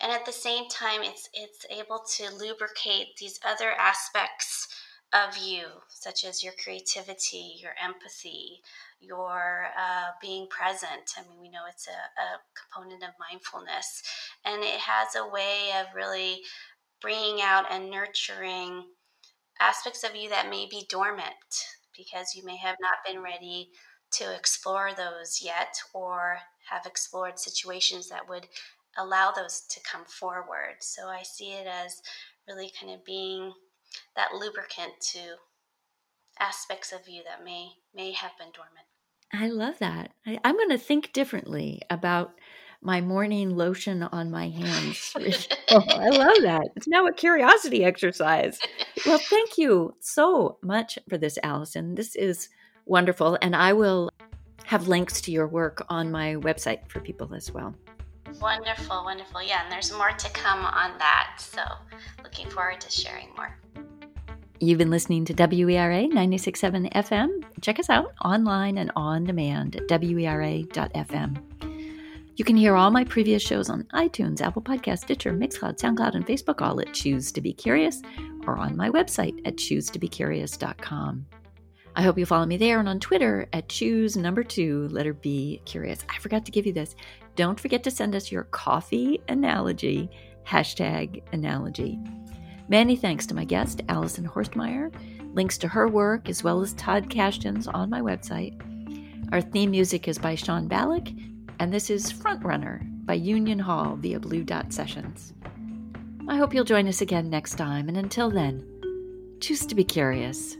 And 0.00 0.12
at 0.12 0.24
the 0.24 0.32
same 0.32 0.68
time 0.68 1.02
it's 1.02 1.28
it's 1.34 1.66
able 1.68 2.02
to 2.16 2.34
lubricate 2.36 3.08
these 3.18 3.38
other 3.44 3.72
aspects 3.72 4.68
of 5.12 5.36
you 5.36 5.64
such 5.88 6.24
as 6.24 6.42
your 6.42 6.54
creativity 6.62 7.56
your 7.60 7.72
empathy 7.82 8.60
your 9.00 9.66
uh, 9.76 10.12
being 10.20 10.46
present. 10.48 11.10
I 11.18 11.22
mean 11.28 11.40
we 11.40 11.50
know 11.50 11.66
it's 11.68 11.88
a, 11.88 11.90
a 11.90 12.38
component 12.54 13.02
of 13.02 13.10
mindfulness. 13.18 14.02
And 14.44 14.62
it 14.62 14.78
has 14.78 15.16
a 15.16 15.28
way 15.28 15.72
of 15.80 15.94
really 15.94 16.42
bringing 17.00 17.42
out 17.42 17.64
and 17.70 17.90
nurturing 17.90 18.84
aspects 19.60 20.04
of 20.04 20.16
you 20.16 20.28
that 20.28 20.50
may 20.50 20.66
be 20.66 20.86
dormant 20.88 21.66
because 21.96 22.34
you 22.34 22.44
may 22.44 22.56
have 22.56 22.76
not 22.80 22.98
been 23.06 23.22
ready 23.22 23.70
to 24.12 24.34
explore 24.34 24.90
those 24.96 25.40
yet 25.42 25.76
or 25.94 26.38
have 26.70 26.86
explored 26.86 27.38
situations 27.38 28.08
that 28.08 28.28
would 28.28 28.46
allow 28.96 29.30
those 29.30 29.62
to 29.70 29.80
come 29.80 30.04
forward. 30.04 30.76
So 30.80 31.08
I 31.08 31.22
see 31.22 31.52
it 31.52 31.66
as 31.66 32.02
really 32.46 32.70
kind 32.78 32.92
of 32.92 33.04
being 33.04 33.52
that 34.16 34.34
lubricant 34.34 34.92
to 35.12 35.36
aspects 36.38 36.92
of 36.92 37.08
you 37.08 37.22
that 37.24 37.44
may 37.44 37.72
may 37.94 38.12
have 38.12 38.36
been 38.38 38.48
dormant. 38.52 38.86
I 39.32 39.48
love 39.48 39.78
that. 39.78 40.12
I, 40.26 40.38
am 40.44 40.56
going 40.56 40.68
to 40.70 40.78
think 40.78 41.12
differently 41.12 41.80
about 41.88 42.34
my 42.82 43.00
morning 43.00 43.56
lotion 43.56 44.02
on 44.02 44.30
my 44.30 44.48
hands. 44.48 45.14
oh, 45.70 45.84
I 45.88 46.08
love 46.10 46.42
that. 46.42 46.68
It's 46.76 46.88
now 46.88 47.06
a 47.06 47.12
curiosity 47.12 47.84
exercise. 47.84 48.58
Well, 49.06 49.18
thank 49.18 49.56
you 49.56 49.94
so 50.00 50.58
much 50.62 50.98
for 51.08 51.16
this, 51.16 51.38
Allison. 51.42 51.94
This 51.94 52.14
is 52.16 52.48
wonderful. 52.84 53.38
And 53.40 53.56
I 53.56 53.72
will 53.72 54.10
have 54.64 54.88
links 54.88 55.20
to 55.22 55.32
your 55.32 55.46
work 55.46 55.84
on 55.88 56.10
my 56.10 56.34
website 56.34 56.88
for 56.88 57.00
people 57.00 57.34
as 57.34 57.52
well. 57.52 57.74
Wonderful, 58.40 59.04
wonderful. 59.04 59.42
Yeah, 59.42 59.62
and 59.62 59.70
there's 59.72 59.92
more 59.92 60.12
to 60.12 60.30
come 60.30 60.64
on 60.64 60.98
that. 60.98 61.34
So 61.38 61.62
looking 62.22 62.48
forward 62.48 62.80
to 62.80 62.90
sharing 62.90 63.28
more. 63.36 63.56
You've 64.60 64.78
been 64.78 64.90
listening 64.90 65.24
to 65.24 65.34
WERA 65.34 66.08
96.7 66.08 66.92
FM. 66.92 67.44
Check 67.60 67.80
us 67.80 67.90
out 67.90 68.12
online 68.24 68.78
and 68.78 68.92
on 68.94 69.24
demand 69.24 69.76
at 69.76 69.88
WERA.fm. 69.88 71.71
You 72.36 72.44
can 72.46 72.56
hear 72.56 72.76
all 72.76 72.90
my 72.90 73.04
previous 73.04 73.42
shows 73.42 73.68
on 73.68 73.84
iTunes, 73.92 74.40
Apple 74.40 74.62
Podcast, 74.62 75.00
Stitcher, 75.00 75.32
Mixcloud, 75.32 75.78
SoundCloud, 75.78 76.14
and 76.14 76.26
Facebook, 76.26 76.62
all 76.62 76.80
at 76.80 76.94
Choose 76.94 77.30
to 77.32 77.42
Be 77.42 77.52
Curious, 77.52 78.00
or 78.46 78.56
on 78.56 78.74
my 78.74 78.88
website 78.88 79.38
at 79.44 79.56
choosetobecurious.com. 79.56 81.26
I 81.94 82.02
hope 82.02 82.18
you 82.18 82.24
follow 82.24 82.46
me 82.46 82.56
there 82.56 82.80
and 82.80 82.88
on 82.88 83.00
Twitter 83.00 83.46
at 83.52 83.68
choose 83.68 84.16
number 84.16 84.42
two, 84.42 84.88
letter 84.88 85.12
B, 85.12 85.60
curious. 85.66 86.06
I 86.08 86.18
forgot 86.20 86.46
to 86.46 86.52
give 86.52 86.64
you 86.64 86.72
this. 86.72 86.96
Don't 87.36 87.60
forget 87.60 87.84
to 87.84 87.90
send 87.90 88.14
us 88.14 88.32
your 88.32 88.44
coffee 88.44 89.20
analogy, 89.28 90.08
hashtag 90.46 91.22
analogy. 91.34 91.98
Many 92.68 92.96
thanks 92.96 93.26
to 93.26 93.34
my 93.34 93.44
guest, 93.44 93.82
Allison 93.90 94.26
Horstmeyer. 94.26 94.90
Links 95.34 95.58
to 95.58 95.68
her 95.68 95.86
work 95.86 96.30
as 96.30 96.42
well 96.42 96.62
as 96.62 96.72
Todd 96.74 97.10
Kashdan's 97.10 97.68
on 97.68 97.90
my 97.90 98.00
website. 98.00 98.58
Our 99.32 99.42
theme 99.42 99.70
music 99.70 100.08
is 100.08 100.16
by 100.16 100.34
Sean 100.34 100.68
Ballack, 100.70 101.14
and 101.58 101.72
this 101.72 101.90
is 101.90 102.12
Frontrunner 102.12 102.80
by 103.04 103.14
Union 103.14 103.58
Hall 103.58 103.96
via 103.96 104.20
Blue 104.20 104.44
Dot 104.44 104.72
Sessions. 104.72 105.32
I 106.28 106.36
hope 106.36 106.54
you'll 106.54 106.64
join 106.64 106.86
us 106.88 107.00
again 107.00 107.28
next 107.30 107.54
time, 107.56 107.88
and 107.88 107.96
until 107.96 108.30
then, 108.30 108.64
choose 109.40 109.66
to 109.66 109.74
be 109.74 109.84
curious. 109.84 110.56